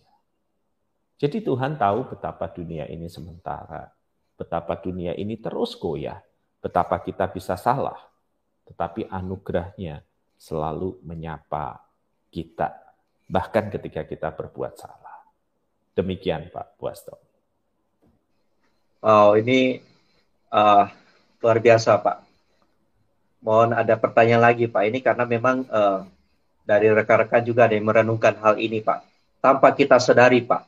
Jadi 1.19 1.43
Tuhan 1.43 1.75
tahu 1.75 2.15
betapa 2.15 2.47
dunia 2.47 2.87
ini 2.87 3.11
sementara, 3.11 3.91
betapa 4.39 4.79
dunia 4.79 5.11
ini 5.11 5.35
terus 5.35 5.75
goyah, 5.75 6.23
betapa 6.63 7.03
kita 7.03 7.27
bisa 7.27 7.59
salah, 7.59 7.99
tetapi 8.63 9.11
anugerahnya 9.11 10.07
selalu 10.39 11.03
menyapa 11.03 11.83
kita, 12.31 12.95
bahkan 13.27 13.67
ketika 13.67 14.07
kita 14.07 14.31
berbuat 14.31 14.79
salah. 14.79 15.27
Demikian 15.91 16.47
Pak 16.47 16.79
Buasto. 16.79 17.26
Oh, 18.97 19.37
ini 19.37 19.77
uh, 20.49 20.89
luar 21.41 21.57
biasa 21.61 22.01
Pak. 22.01 22.17
Mohon 23.45 23.77
ada 23.77 23.93
pertanyaan 23.93 24.43
lagi 24.49 24.65
Pak. 24.65 24.83
Ini 24.89 24.99
karena 25.05 25.23
memang 25.29 25.63
uh, 25.69 26.01
dari 26.65 26.89
rekan-rekan 26.89 27.45
juga 27.45 27.69
ada 27.69 27.77
yang 27.77 27.85
merenungkan 27.85 28.35
hal 28.41 28.57
ini 28.57 28.81
Pak. 28.81 29.05
Tanpa 29.37 29.69
kita 29.77 30.01
sadari 30.01 30.41
Pak, 30.41 30.65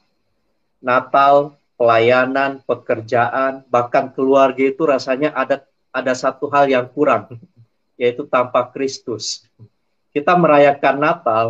Natal, 0.79 1.57
pelayanan, 1.73 2.61
pekerjaan, 2.63 3.65
bahkan 3.67 4.13
keluarga 4.13 4.61
itu 4.61 4.85
rasanya 4.85 5.33
ada 5.33 5.65
ada 5.89 6.13
satu 6.13 6.47
hal 6.53 6.69
yang 6.69 6.85
kurang, 6.85 7.33
yaitu 7.97 8.29
tanpa 8.29 8.69
Kristus. 8.69 9.49
Kita 10.13 10.37
merayakan 10.37 10.95
Natal, 11.01 11.45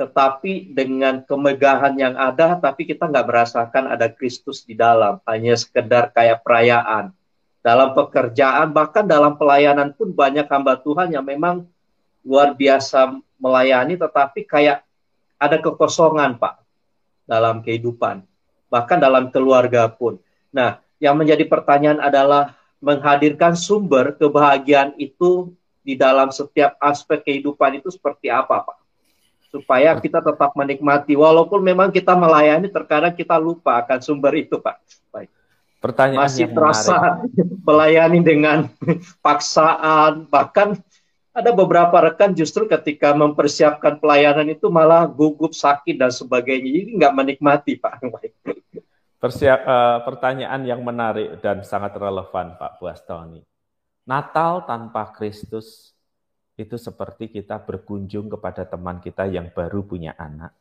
tetapi 0.00 0.72
dengan 0.72 1.20
kemegahan 1.20 1.92
yang 2.00 2.16
ada, 2.16 2.56
tapi 2.56 2.88
kita 2.88 3.04
nggak 3.04 3.28
merasakan 3.28 3.84
ada 3.92 4.08
Kristus 4.08 4.64
di 4.64 4.72
dalam, 4.72 5.20
hanya 5.28 5.52
sekedar 5.60 6.08
kayak 6.16 6.40
perayaan. 6.40 7.12
Dalam 7.60 7.92
pekerjaan, 7.92 8.72
bahkan 8.72 9.04
dalam 9.04 9.36
pelayanan 9.36 9.92
pun 9.92 10.08
banyak 10.08 10.48
hamba 10.48 10.80
Tuhan 10.80 11.12
yang 11.12 11.20
memang 11.20 11.68
luar 12.24 12.56
biasa 12.56 13.12
melayani, 13.36 14.00
tetapi 14.00 14.48
kayak 14.48 14.80
ada 15.36 15.60
kekosongan, 15.60 16.40
Pak, 16.40 16.64
dalam 17.28 17.60
kehidupan, 17.60 18.24
bahkan 18.72 18.96
dalam 18.96 19.28
keluarga 19.28 19.84
pun. 19.92 20.16
Nah, 20.48 20.80
yang 20.96 21.12
menjadi 21.20 21.44
pertanyaan 21.44 22.00
adalah 22.00 22.56
menghadirkan 22.80 23.52
sumber 23.52 24.16
kebahagiaan 24.16 24.96
itu 24.96 25.52
di 25.84 25.92
dalam 25.92 26.32
setiap 26.32 26.80
aspek 26.80 27.20
kehidupan 27.20 27.84
itu 27.84 27.92
seperti 27.92 28.32
apa, 28.32 28.64
Pak? 28.64 28.79
Supaya 29.50 29.98
kita 29.98 30.22
tetap 30.22 30.54
menikmati, 30.54 31.18
walaupun 31.18 31.58
memang 31.58 31.90
kita 31.90 32.14
melayani, 32.14 32.70
terkadang 32.70 33.10
kita 33.10 33.34
lupa 33.34 33.82
akan 33.82 33.98
sumber 33.98 34.30
itu, 34.38 34.62
Pak. 34.62 34.78
Baik. 35.10 35.30
Pertanyaan 35.82 36.30
Masih 36.30 36.46
yang 36.46 36.54
terasa 36.54 36.94
melayani 37.66 38.20
dengan 38.22 38.58
paksaan, 39.26 40.30
bahkan 40.30 40.78
ada 41.30 41.50
beberapa 41.54 41.94
rekan 42.02 42.34
justru 42.34 42.66
ketika 42.66 43.14
mempersiapkan 43.14 44.02
pelayanan 44.02 44.50
itu 44.50 44.66
malah 44.70 45.06
gugup, 45.06 45.54
sakit, 45.54 45.94
dan 45.98 46.10
sebagainya. 46.10 46.70
Jadi 46.70 46.90
nggak 46.98 47.14
menikmati, 47.14 47.72
Pak. 47.78 47.94
Persiap, 49.22 49.60
uh, 49.68 49.98
pertanyaan 50.06 50.64
yang 50.64 50.80
menarik 50.80 51.38
dan 51.44 51.60
sangat 51.60 51.92
relevan, 51.98 52.56
Pak 52.56 52.80
Buastoni. 52.80 53.44
Natal 54.08 54.64
tanpa 54.64 55.12
Kristus 55.12 55.92
itu 56.60 56.76
seperti 56.76 57.32
kita 57.32 57.56
berkunjung 57.56 58.28
kepada 58.28 58.68
teman 58.68 59.00
kita 59.00 59.24
yang 59.24 59.48
baru 59.48 59.80
punya 59.80 60.12
anak, 60.20 60.52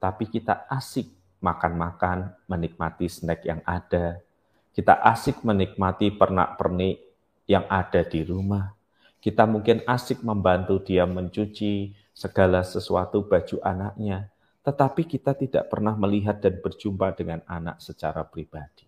tapi 0.00 0.32
kita 0.32 0.64
asik 0.72 1.12
makan-makan, 1.44 2.32
menikmati 2.48 3.04
snack 3.04 3.44
yang 3.44 3.60
ada. 3.68 4.16
Kita 4.72 5.04
asik 5.04 5.44
menikmati 5.44 6.08
pernak-pernik 6.14 6.96
yang 7.44 7.68
ada 7.68 8.00
di 8.00 8.24
rumah. 8.24 8.72
Kita 9.20 9.44
mungkin 9.44 9.84
asik 9.84 10.24
membantu 10.24 10.80
dia 10.80 11.04
mencuci 11.04 11.92
segala 12.16 12.64
sesuatu 12.64 13.28
baju 13.28 13.60
anaknya 13.60 14.32
tetapi 14.60 15.08
kita 15.08 15.32
tidak 15.32 15.72
pernah 15.72 15.96
melihat 15.96 16.36
dan 16.36 16.60
berjumpa 16.60 17.16
dengan 17.16 17.40
anak 17.48 17.80
secara 17.80 18.20
pribadi. 18.28 18.84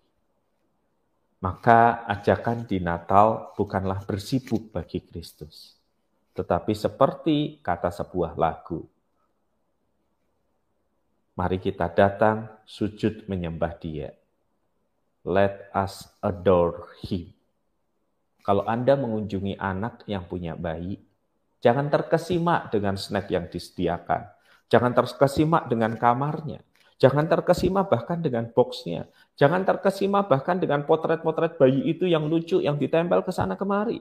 Maka 1.42 2.06
ajakan 2.06 2.68
di 2.68 2.78
Natal 2.78 3.50
bukanlah 3.58 4.04
bersibuk 4.06 4.70
bagi 4.70 5.02
Kristus, 5.02 5.74
tetapi 6.32 6.72
seperti 6.72 7.60
kata 7.60 7.92
sebuah 7.92 8.36
lagu. 8.36 8.84
Mari 11.32 11.56
kita 11.60 11.88
datang 11.88 12.48
sujud 12.68 13.24
menyembah 13.24 13.72
Dia. 13.80 14.12
Let 15.24 15.72
us 15.72 16.08
adore 16.20 16.92
Him. 17.04 17.32
Kalau 18.42 18.66
Anda 18.66 18.98
mengunjungi 18.98 19.56
anak 19.56 20.04
yang 20.10 20.26
punya 20.28 20.58
bayi, 20.58 20.98
jangan 21.62 21.88
terkesima 21.88 22.68
dengan 22.68 22.98
snack 22.98 23.30
yang 23.30 23.46
disediakan 23.48 24.28
Jangan 24.72 24.96
terkesima 24.96 25.68
dengan 25.68 26.00
kamarnya. 26.00 26.64
Jangan 26.96 27.28
terkesima 27.28 27.84
bahkan 27.84 28.24
dengan 28.24 28.48
boxnya. 28.48 29.04
Jangan 29.36 29.68
terkesima 29.68 30.24
bahkan 30.24 30.56
dengan 30.56 30.88
potret-potret 30.88 31.60
bayi 31.60 31.92
itu 31.92 32.08
yang 32.08 32.24
lucu 32.24 32.64
yang 32.64 32.80
ditempel 32.80 33.20
ke 33.20 33.28
sana 33.28 33.52
kemari. 33.52 34.00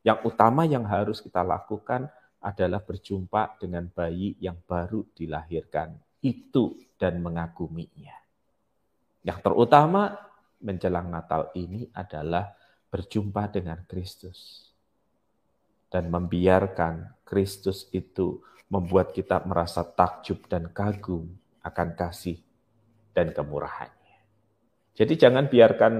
Yang 0.00 0.32
utama 0.32 0.64
yang 0.64 0.88
harus 0.88 1.20
kita 1.20 1.44
lakukan 1.44 2.08
adalah 2.40 2.80
berjumpa 2.80 3.60
dengan 3.60 3.84
bayi 3.92 4.32
yang 4.40 4.56
baru 4.64 5.04
dilahirkan 5.12 5.92
itu 6.24 6.76
dan 6.96 7.20
mengaguminya. 7.20 8.16
Yang 9.20 9.38
terutama 9.44 10.16
menjelang 10.60 11.12
Natal 11.12 11.52
ini 11.52 11.88
adalah 11.92 12.48
berjumpa 12.88 13.52
dengan 13.52 13.84
Kristus 13.84 14.72
dan 15.92 16.08
membiarkan 16.08 17.24
Kristus 17.28 17.88
itu 17.92 18.40
membuat 18.70 19.12
kita 19.12 19.42
merasa 19.44 19.82
takjub 19.82 20.46
dan 20.46 20.70
kagum 20.70 21.28
akan 21.60 21.88
kasih 21.98 22.38
dan 23.12 23.34
kemurahannya. 23.34 24.18
Jadi 24.94 25.12
jangan 25.18 25.50
biarkan 25.50 25.92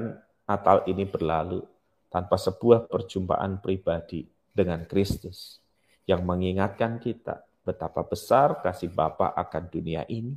Natal 0.46 0.86
ini 0.86 1.04
berlalu 1.04 1.62
tanpa 2.10 2.36
sebuah 2.36 2.90
perjumpaan 2.90 3.62
pribadi 3.62 4.26
dengan 4.50 4.84
Kristus 4.84 5.62
yang 6.04 6.26
mengingatkan 6.26 6.98
kita 6.98 7.46
betapa 7.62 8.02
besar 8.02 8.58
kasih 8.60 8.90
Bapa 8.90 9.30
akan 9.38 9.70
dunia 9.70 10.02
ini, 10.10 10.34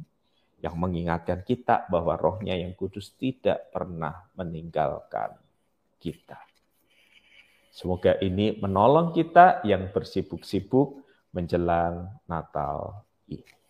yang 0.62 0.78
mengingatkan 0.80 1.42
kita 1.44 1.90
bahwa 1.92 2.16
rohnya 2.16 2.56
yang 2.56 2.72
kudus 2.78 3.12
tidak 3.18 3.74
pernah 3.74 4.30
meninggalkan 4.38 5.36
kita. 5.98 6.40
Semoga 7.74 8.22
ini 8.22 8.62
menolong 8.62 9.12
kita 9.18 9.66
yang 9.66 9.90
bersibuk-sibuk 9.90 11.02
menjelang 11.34 12.06
Natal 12.30 13.02
ini. 13.26 13.63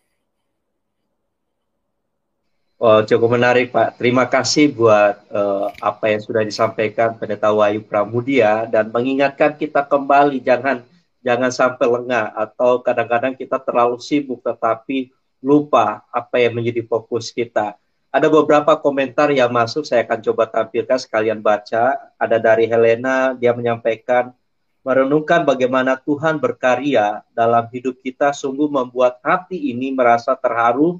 Oh, 2.83 2.99
cukup 2.99 3.39
menarik 3.39 3.71
Pak. 3.71 3.95
Terima 3.95 4.27
kasih 4.27 4.75
buat 4.75 5.15
uh, 5.31 5.71
apa 5.79 6.11
yang 6.11 6.19
sudah 6.19 6.43
disampaikan 6.43 7.15
Pendeta 7.15 7.47
Wahyu 7.47 7.79
Pramudia 7.79 8.67
dan 8.67 8.91
mengingatkan 8.91 9.55
kita 9.55 9.87
kembali 9.87 10.43
jangan 10.43 10.83
jangan 11.23 11.47
sampai 11.47 11.87
lengah 11.87 12.35
atau 12.35 12.83
kadang-kadang 12.83 13.39
kita 13.39 13.55
terlalu 13.63 14.03
sibuk 14.03 14.43
tetapi 14.43 15.15
lupa 15.39 16.03
apa 16.11 16.43
yang 16.43 16.59
menjadi 16.59 16.83
fokus 16.83 17.31
kita. 17.31 17.79
Ada 18.11 18.27
beberapa 18.27 18.75
komentar 18.75 19.31
yang 19.31 19.47
masuk 19.47 19.87
saya 19.87 20.03
akan 20.03 20.19
coba 20.19 20.43
tampilkan 20.51 20.99
sekalian 20.99 21.39
baca. 21.39 21.95
Ada 22.19 22.35
dari 22.35 22.67
Helena 22.67 23.31
dia 23.31 23.55
menyampaikan 23.55 24.35
merenungkan 24.83 25.47
bagaimana 25.47 25.95
Tuhan 26.03 26.35
berkarya 26.35 27.23
dalam 27.31 27.63
hidup 27.71 28.03
kita 28.03 28.35
sungguh 28.35 28.67
membuat 28.67 29.23
hati 29.23 29.71
ini 29.71 29.95
merasa 29.95 30.35
terharu 30.35 30.99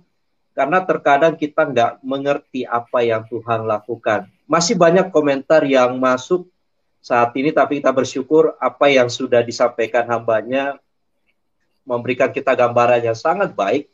karena 0.54 0.86
terkadang 0.86 1.34
kita 1.34 1.66
nggak 1.66 1.92
mengerti 2.06 2.66
apa 2.66 3.02
yang 3.02 3.26
Tuhan 3.26 3.66
lakukan. 3.66 4.30
Masih 4.46 4.78
banyak 4.78 5.10
komentar 5.10 5.66
yang 5.66 5.98
masuk 5.98 6.46
saat 7.04 7.34
ini, 7.36 7.52
tapi 7.52 7.82
kita 7.82 7.92
bersyukur 7.92 8.56
apa 8.62 8.88
yang 8.88 9.10
sudah 9.10 9.42
disampaikan 9.44 10.08
hambanya 10.08 10.78
memberikan 11.84 12.32
kita 12.32 12.56
gambaran 12.56 13.04
yang 13.04 13.18
sangat 13.18 13.52
baik 13.52 13.92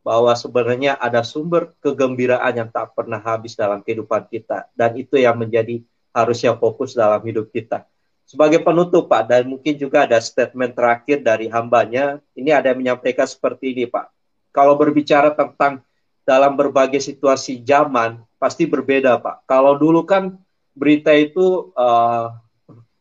bahwa 0.00 0.32
sebenarnya 0.34 0.96
ada 0.96 1.20
sumber 1.22 1.70
kegembiraan 1.78 2.56
yang 2.56 2.68
tak 2.72 2.96
pernah 2.96 3.20
habis 3.20 3.54
dalam 3.54 3.84
kehidupan 3.84 4.26
kita 4.26 4.66
dan 4.74 4.96
itu 4.96 5.20
yang 5.20 5.36
menjadi 5.36 5.84
harusnya 6.10 6.56
fokus 6.58 6.96
dalam 6.96 7.20
hidup 7.22 7.52
kita. 7.54 7.86
Sebagai 8.26 8.62
penutup 8.62 9.10
Pak, 9.10 9.26
dan 9.26 9.42
mungkin 9.50 9.74
juga 9.74 10.06
ada 10.06 10.22
statement 10.22 10.78
terakhir 10.78 11.18
dari 11.18 11.50
hambanya, 11.50 12.22
ini 12.38 12.54
ada 12.54 12.70
yang 12.70 12.78
menyampaikan 12.78 13.26
seperti 13.26 13.74
ini 13.74 13.90
Pak. 13.90 14.06
Kalau 14.54 14.78
berbicara 14.78 15.34
tentang 15.34 15.82
dalam 16.30 16.54
berbagai 16.54 17.02
situasi 17.02 17.66
zaman, 17.66 18.22
pasti 18.38 18.70
berbeda 18.70 19.18
Pak. 19.18 19.50
Kalau 19.50 19.74
dulu 19.74 20.06
kan 20.06 20.38
berita 20.78 21.10
itu 21.10 21.74
uh, 21.74 22.30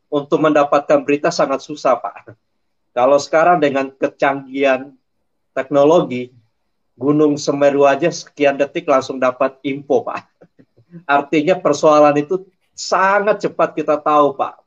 untuk 0.09 0.41
mendapatkan 0.41 1.05
berita 1.05 1.30
sangat 1.30 1.61
susah 1.61 2.01
Pak. 2.01 2.34
Kalau 2.97 3.21
sekarang 3.21 3.61
dengan 3.61 3.93
kecanggihan 3.93 4.89
teknologi, 5.53 6.34
Gunung 6.97 7.38
Semeru 7.38 7.86
aja 7.86 8.09
sekian 8.09 8.57
detik 8.57 8.89
langsung 8.89 9.21
dapat 9.21 9.61
info 9.61 10.01
Pak. 10.01 10.25
Artinya 11.05 11.53
persoalan 11.61 12.17
itu 12.17 12.49
sangat 12.73 13.45
cepat 13.45 13.77
kita 13.77 14.01
tahu 14.01 14.34
Pak 14.34 14.65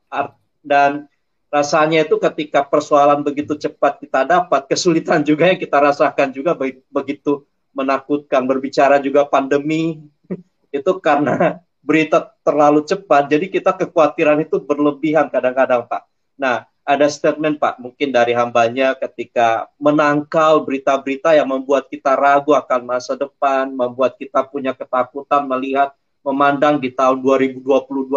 dan 0.63 1.11
rasanya 1.51 2.07
itu 2.07 2.17
ketika 2.17 2.65
persoalan 2.65 3.21
begitu 3.21 3.53
cepat 3.59 3.99
kita 3.99 4.25
dapat, 4.25 4.65
kesulitan 4.65 5.21
juga 5.29 5.51
yang 5.51 5.59
kita 5.59 5.77
rasakan 5.77 6.31
juga 6.31 6.55
begitu 6.89 7.43
menakutkan. 7.73 8.45
Berbicara 8.45 9.01
juga 9.01 9.25
pandemi 9.27 9.99
itu 10.77 10.91
karena 11.01 11.59
berita 11.83 12.31
terlalu 12.47 12.87
cepat, 12.87 13.27
jadi 13.27 13.51
kita 13.51 13.75
kekhawatiran 13.75 14.39
itu 14.39 14.55
berlebihan 14.63 15.27
kadang-kadang 15.27 15.83
Pak. 15.83 16.07
Nah, 16.39 16.63
ada 16.83 17.07
statement 17.11 17.59
Pak, 17.59 17.79
mungkin 17.79 18.11
dari 18.11 18.31
hambanya 18.31 18.95
ketika 18.95 19.67
menangkal 19.75 20.63
berita-berita 20.63 21.35
yang 21.35 21.47
membuat 21.47 21.91
kita 21.91 22.15
ragu 22.15 22.55
akan 22.55 22.87
masa 22.87 23.19
depan, 23.19 23.71
membuat 23.71 24.15
kita 24.15 24.47
punya 24.47 24.71
ketakutan 24.71 25.43
melihat, 25.43 25.91
memandang 26.23 26.79
di 26.79 26.91
tahun 26.91 27.19
2022 27.19 27.63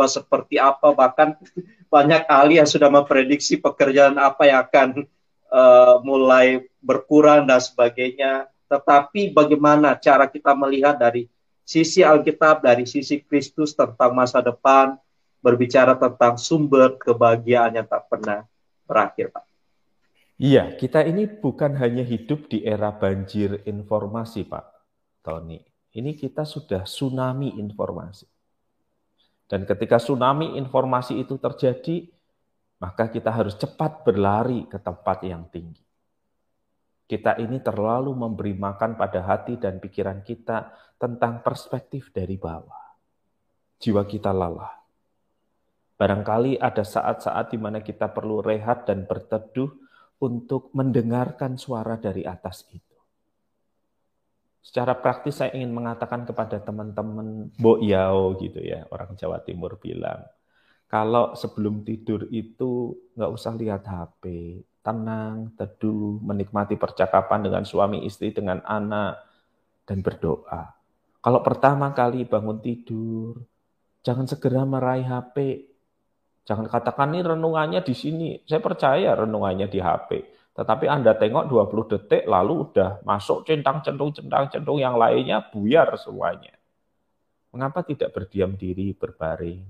seperti 0.06 0.62
apa, 0.62 0.94
bahkan 0.94 1.34
banyak 1.94 2.22
ahli 2.26 2.62
yang 2.62 2.70
sudah 2.70 2.90
memprediksi 2.90 3.58
pekerjaan 3.58 4.18
apa 4.18 4.46
yang 4.46 4.62
akan 4.62 4.88
uh, 5.50 6.02
mulai 6.02 6.66
berkurang 6.82 7.46
dan 7.46 7.58
sebagainya. 7.58 8.50
Tetapi 8.66 9.30
bagaimana 9.30 9.94
cara 9.98 10.26
kita 10.26 10.52
melihat 10.58 10.98
dari 10.98 11.30
sisi 11.66 12.02
Alkitab, 12.02 12.62
dari 12.62 12.86
sisi 12.86 13.22
Kristus 13.22 13.74
tentang 13.74 14.14
masa 14.14 14.42
depan, 14.42 14.98
berbicara 15.42 15.94
tentang 15.94 16.34
sumber 16.34 16.98
kebahagiaan 16.98 17.78
yang 17.78 17.86
tak 17.86 18.10
pernah 18.10 18.42
berakhir, 18.86 19.30
Pak. 19.30 19.44
Iya, 20.36 20.74
kita 20.76 21.00
ini 21.06 21.24
bukan 21.24 21.78
hanya 21.80 22.04
hidup 22.04 22.50
di 22.50 22.66
era 22.66 22.92
banjir 22.92 23.64
informasi, 23.64 24.44
Pak 24.44 24.66
Tony. 25.24 25.62
Ini 25.96 26.12
kita 26.12 26.44
sudah 26.44 26.84
tsunami 26.84 27.56
informasi. 27.56 28.28
Dan 29.46 29.62
ketika 29.64 29.96
tsunami 29.96 30.58
informasi 30.58 31.22
itu 31.22 31.38
terjadi, 31.38 32.10
maka 32.82 33.08
kita 33.08 33.30
harus 33.32 33.56
cepat 33.56 34.04
berlari 34.04 34.68
ke 34.68 34.76
tempat 34.76 35.24
yang 35.24 35.48
tinggi. 35.48 35.85
Kita 37.06 37.38
ini 37.38 37.62
terlalu 37.62 38.10
memberi 38.18 38.50
makan 38.58 38.98
pada 38.98 39.22
hati 39.22 39.54
dan 39.62 39.78
pikiran 39.78 40.26
kita 40.26 40.74
tentang 40.98 41.38
perspektif 41.38 42.10
dari 42.10 42.34
bawah. 42.34 42.82
Jiwa 43.78 44.02
kita 44.02 44.34
lelah. 44.34 44.74
Barangkali 45.96 46.58
ada 46.58 46.82
saat-saat 46.82 47.54
di 47.54 47.58
mana 47.62 47.80
kita 47.80 48.10
perlu 48.10 48.42
rehat 48.42 48.90
dan 48.90 49.06
berteduh 49.06 49.70
untuk 50.20 50.74
mendengarkan 50.74 51.56
suara 51.56 51.94
dari 51.96 52.26
atas 52.26 52.66
itu. 52.74 52.96
Secara 54.66 54.98
praktis 54.98 55.38
saya 55.38 55.54
ingin 55.54 55.70
mengatakan 55.70 56.26
kepada 56.26 56.58
teman-teman 56.58 57.54
Bo 57.54 57.78
Yao 57.78 58.34
gitu 58.34 58.58
ya, 58.58 58.82
orang 58.90 59.14
Jawa 59.14 59.38
Timur 59.46 59.78
bilang, 59.78 60.26
kalau 60.90 61.38
sebelum 61.38 61.86
tidur 61.86 62.26
itu 62.34 62.98
nggak 63.14 63.30
usah 63.30 63.54
lihat 63.54 63.86
HP, 63.86 64.22
tenang, 64.86 65.50
teduh, 65.58 66.22
menikmati 66.22 66.78
percakapan 66.78 67.42
dengan 67.42 67.66
suami 67.66 68.06
istri, 68.06 68.30
dengan 68.30 68.62
anak, 68.62 69.18
dan 69.82 69.98
berdoa. 70.06 70.70
Kalau 71.18 71.42
pertama 71.42 71.90
kali 71.90 72.22
bangun 72.22 72.62
tidur, 72.62 73.42
jangan 74.06 74.30
segera 74.30 74.62
meraih 74.62 75.02
HP, 75.02 75.66
Jangan 76.46 76.70
katakan 76.70 77.10
ini 77.10 77.26
renungannya 77.26 77.82
di 77.82 77.90
sini. 77.90 78.38
Saya 78.46 78.62
percaya 78.62 79.18
renungannya 79.18 79.66
di 79.66 79.82
HP. 79.82 80.10
Tetapi 80.54 80.86
Anda 80.86 81.18
tengok 81.18 81.50
20 81.50 81.90
detik 81.90 82.22
lalu 82.24 82.70
udah 82.70 83.02
masuk 83.02 83.44
centang 83.44 83.82
centung 83.82 84.14
centang 84.14 84.46
centung 84.48 84.78
yang 84.78 84.94
lainnya 84.94 85.42
buyar 85.42 85.98
semuanya. 85.98 86.54
Mengapa 87.50 87.82
tidak 87.82 88.14
berdiam 88.14 88.54
diri 88.54 88.94
berbaring? 88.94 89.66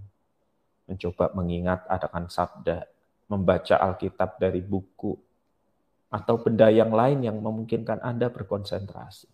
Mencoba 0.87 1.33
mengingat 1.35 1.83
akan 1.91 2.31
sabda, 2.31 2.87
membaca 3.27 3.79
Alkitab 3.79 4.39
dari 4.39 4.63
buku, 4.63 5.15
atau 6.11 6.39
benda 6.39 6.71
yang 6.71 6.95
lain 6.95 7.27
yang 7.27 7.39
memungkinkan 7.43 8.01
Anda 8.01 8.31
berkonsentrasi. 8.31 9.29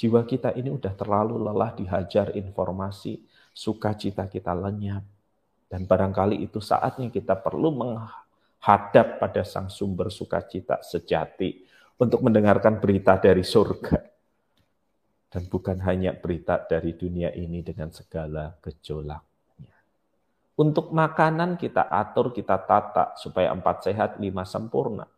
Jiwa 0.00 0.24
kita 0.24 0.56
ini 0.56 0.72
udah 0.72 0.96
terlalu 0.96 1.36
lelah 1.36 1.76
dihajar 1.76 2.32
informasi, 2.32 3.20
sukacita 3.52 4.24
kita 4.30 4.56
lenyap, 4.56 5.04
dan 5.68 5.84
barangkali 5.84 6.40
itu 6.40 6.58
saatnya 6.62 7.12
kita 7.12 7.36
perlu 7.36 7.70
menghadap 7.76 9.20
pada 9.20 9.42
sang 9.44 9.68
sumber 9.68 10.08
sukacita 10.08 10.80
sejati 10.80 11.62
untuk 12.00 12.24
mendengarkan 12.24 12.80
berita 12.80 13.20
dari 13.20 13.44
surga. 13.44 14.00
Dan 15.30 15.46
bukan 15.46 15.78
hanya 15.86 16.10
berita 16.16 16.58
dari 16.58 16.98
dunia 16.98 17.30
ini 17.30 17.62
dengan 17.62 17.94
segala 17.94 18.50
gejolaknya. 18.58 19.29
Untuk 20.60 20.92
makanan 20.92 21.56
kita 21.56 21.88
atur, 21.88 22.36
kita 22.36 22.60
tata 22.60 23.16
supaya 23.16 23.48
empat 23.56 23.88
sehat, 23.88 24.20
lima 24.20 24.44
sempurna. 24.44 25.08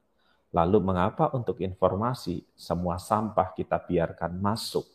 Lalu 0.54 0.78
mengapa 0.78 1.34
untuk 1.34 1.58
informasi 1.58 2.46
semua 2.54 3.02
sampah 3.02 3.50
kita 3.50 3.82
biarkan 3.82 4.38
masuk 4.38 4.86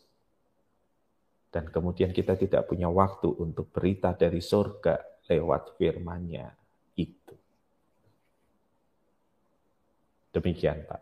dan 1.48 1.68
kemudian 1.68 2.12
kita 2.12 2.36
tidak 2.36 2.68
punya 2.68 2.86
waktu 2.92 3.28
untuk 3.40 3.72
berita 3.72 4.12
dari 4.12 4.40
surga 4.40 5.26
lewat 5.28 5.76
firman-Nya 5.80 6.46
itu. 6.96 7.34
Demikian, 10.32 10.84
Pak. 10.84 11.00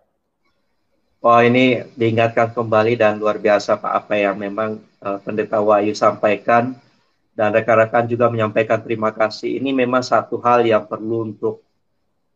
Oh 1.26 1.42
ini 1.42 1.82
diingatkan 1.98 2.54
kembali 2.54 2.94
dan 2.94 3.18
luar 3.18 3.42
biasa 3.42 3.82
Pak 3.82 3.92
apa 4.06 4.14
yang 4.14 4.38
memang 4.38 4.78
uh, 5.02 5.18
Pendeta 5.18 5.58
Wahyu 5.58 5.90
sampaikan 5.90 6.78
dan 7.36 7.52
rekan-rekan 7.52 8.08
juga 8.08 8.32
menyampaikan 8.32 8.80
terima 8.80 9.12
kasih. 9.12 9.60
Ini 9.60 9.76
memang 9.76 10.00
satu 10.00 10.40
hal 10.40 10.64
yang 10.64 10.88
perlu 10.88 11.28
untuk 11.28 11.60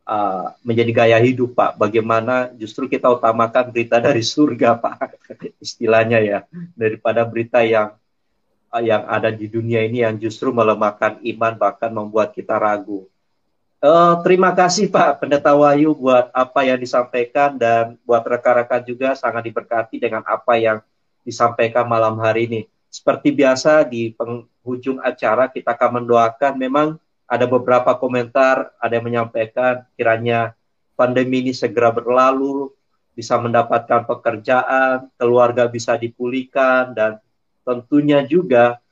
uh, 0.05 0.53
menjadi 0.61 0.91
gaya 0.93 1.17
hidup 1.17 1.57
Pak. 1.57 1.81
Bagaimana 1.81 2.53
justru 2.53 2.85
kita 2.85 3.09
utamakan 3.09 3.73
berita 3.73 3.97
dari 4.07 4.21
surga 4.21 4.77
Pak, 4.77 5.17
istilahnya 5.57 6.21
ya, 6.21 6.39
daripada 6.77 7.25
berita 7.25 7.65
yang 7.65 7.97
yang 8.79 9.03
ada 9.03 9.27
di 9.33 9.51
dunia 9.51 9.83
ini 9.83 9.99
yang 9.99 10.15
justru 10.15 10.53
melemahkan 10.55 11.19
iman 11.19 11.53
bahkan 11.59 11.91
membuat 11.91 12.31
kita 12.31 12.55
ragu. 12.55 13.03
Uh, 13.81 14.21
terima 14.21 14.53
kasih 14.53 14.93
Pak 14.93 15.25
Pendeta 15.25 15.57
Wahyu 15.57 15.97
buat 15.97 16.29
apa 16.31 16.61
yang 16.61 16.77
disampaikan 16.77 17.57
dan 17.57 17.97
buat 18.05 18.21
rekan-rekan 18.21 18.85
juga 18.85 19.17
sangat 19.17 19.49
diberkati 19.49 19.97
dengan 19.97 20.21
apa 20.23 20.53
yang 20.55 20.77
disampaikan 21.25 21.89
malam 21.89 22.15
hari 22.21 22.45
ini. 22.45 22.61
Seperti 22.91 23.31
biasa 23.31 23.87
di 23.87 24.11
penghujung 24.11 24.99
acara 24.99 25.47
kita 25.47 25.71
akan 25.71 26.03
mendoakan 26.03 26.59
memang 26.59 26.99
ada 27.23 27.47
beberapa 27.47 27.95
komentar, 27.95 28.75
ada 28.75 28.91
yang 28.99 29.07
menyampaikan 29.07 29.87
kiranya 29.95 30.51
pandemi 30.99 31.39
ini 31.39 31.55
segera 31.55 31.87
berlalu, 31.87 32.67
bisa 33.15 33.39
mendapatkan 33.39 34.03
pekerjaan, 34.03 35.07
keluarga 35.15 35.71
bisa 35.71 35.95
dipulihkan 35.95 36.91
dan 36.91 37.23
tentunya 37.63 38.27
juga 38.27 38.83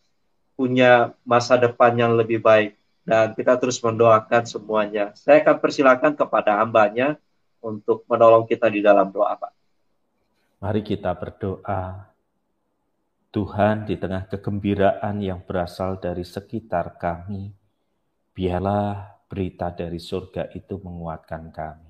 punya 0.55 1.11
masa 1.27 1.59
depan 1.59 1.91
yang 1.99 2.15
lebih 2.15 2.39
baik 2.39 2.79
dan 3.03 3.35
kita 3.35 3.59
terus 3.59 3.83
mendoakan 3.83 4.47
semuanya. 4.47 5.11
Saya 5.19 5.43
akan 5.43 5.59
persilakan 5.59 6.13
kepada 6.15 6.63
hambanya 6.63 7.19
untuk 7.59 8.07
menolong 8.07 8.47
kita 8.47 8.71
di 8.71 8.79
dalam 8.79 9.11
doa, 9.11 9.35
Pak. 9.35 9.51
Mari 10.63 10.83
kita 10.83 11.11
berdoa. 11.15 12.07
Tuhan 13.29 13.85
di 13.85 13.93
tengah 13.93 14.25
kegembiraan 14.25 15.21
yang 15.21 15.45
berasal 15.45 16.01
dari 16.01 16.25
sekitar 16.25 16.97
kami, 16.97 17.53
biarlah 18.33 19.21
berita 19.29 19.69
dari 19.69 20.01
surga 20.01 20.49
itu 20.57 20.81
menguatkan 20.81 21.53
kami. 21.53 21.89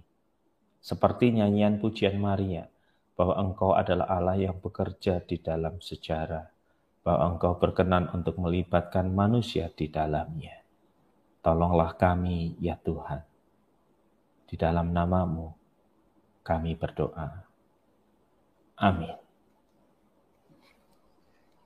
Seperti 0.84 1.40
nyanyian 1.40 1.80
pujian 1.80 2.20
Maria, 2.20 2.68
bahwa 3.16 3.36
Engkau 3.36 3.76
adalah 3.76 4.08
Allah 4.08 4.40
yang 4.40 4.60
bekerja 4.60 5.20
di 5.24 5.40
dalam 5.40 5.80
sejarah 5.84 6.60
bahwa 7.04 7.36
Engkau 7.36 7.56
berkenan 7.60 8.12
untuk 8.12 8.40
melibatkan 8.40 9.08
manusia 9.12 9.72
di 9.72 9.88
dalamnya. 9.92 10.62
Tolonglah 11.40 11.96
kami, 11.96 12.60
ya 12.60 12.76
Tuhan. 12.80 13.24
Di 14.48 14.56
dalam 14.60 14.92
namamu, 14.92 15.52
kami 16.44 16.76
berdoa. 16.76 17.48
Amin. 18.80 19.19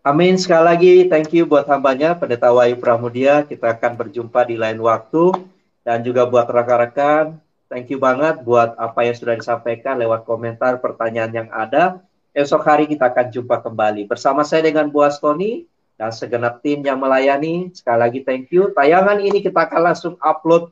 Amin. 0.04 0.36
Sekali 0.36 0.64
lagi, 0.68 0.94
thank 1.08 1.32
you 1.32 1.48
buat 1.48 1.64
hambanya, 1.64 2.12
Pendeta 2.12 2.52
Wahyu 2.52 2.76
Pramudia. 2.76 3.48
Kita 3.48 3.72
akan 3.72 3.96
berjumpa 3.96 4.44
di 4.44 4.60
lain 4.60 4.84
waktu. 4.84 5.32
Dan 5.80 6.04
juga 6.04 6.28
buat 6.28 6.44
rekan-rekan, 6.44 7.40
thank 7.72 7.88
you 7.88 8.04
banget 8.04 8.44
buat 8.44 8.76
apa 8.76 9.08
yang 9.08 9.16
sudah 9.16 9.40
disampaikan 9.40 9.96
lewat 9.96 10.28
komentar, 10.28 10.84
pertanyaan 10.84 11.32
yang 11.32 11.50
ada. 11.56 12.04
Esok 12.36 12.68
hari 12.68 12.84
kita 12.92 13.16
akan 13.16 13.32
jumpa 13.32 13.64
kembali. 13.64 14.04
Bersama 14.04 14.44
saya 14.44 14.68
dengan 14.68 14.92
Buas 14.92 15.24
Tony 15.24 15.72
dan 15.96 16.12
segenap 16.12 16.60
tim 16.60 16.84
yang 16.84 17.00
melayani. 17.00 17.72
Sekali 17.72 18.00
lagi 18.00 18.20
thank 18.28 18.52
you. 18.52 18.76
Tayangan 18.76 19.24
ini 19.24 19.40
kita 19.40 19.72
akan 19.72 19.82
langsung 19.88 20.16
upload 20.20 20.68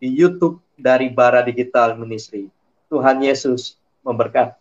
di 0.00 0.08
YouTube 0.08 0.56
dari 0.80 1.12
Bara 1.12 1.44
Digital 1.44 2.00
Ministry. 2.00 2.48
Tuhan 2.88 3.20
Yesus 3.20 3.76
memberkati. 4.04 4.59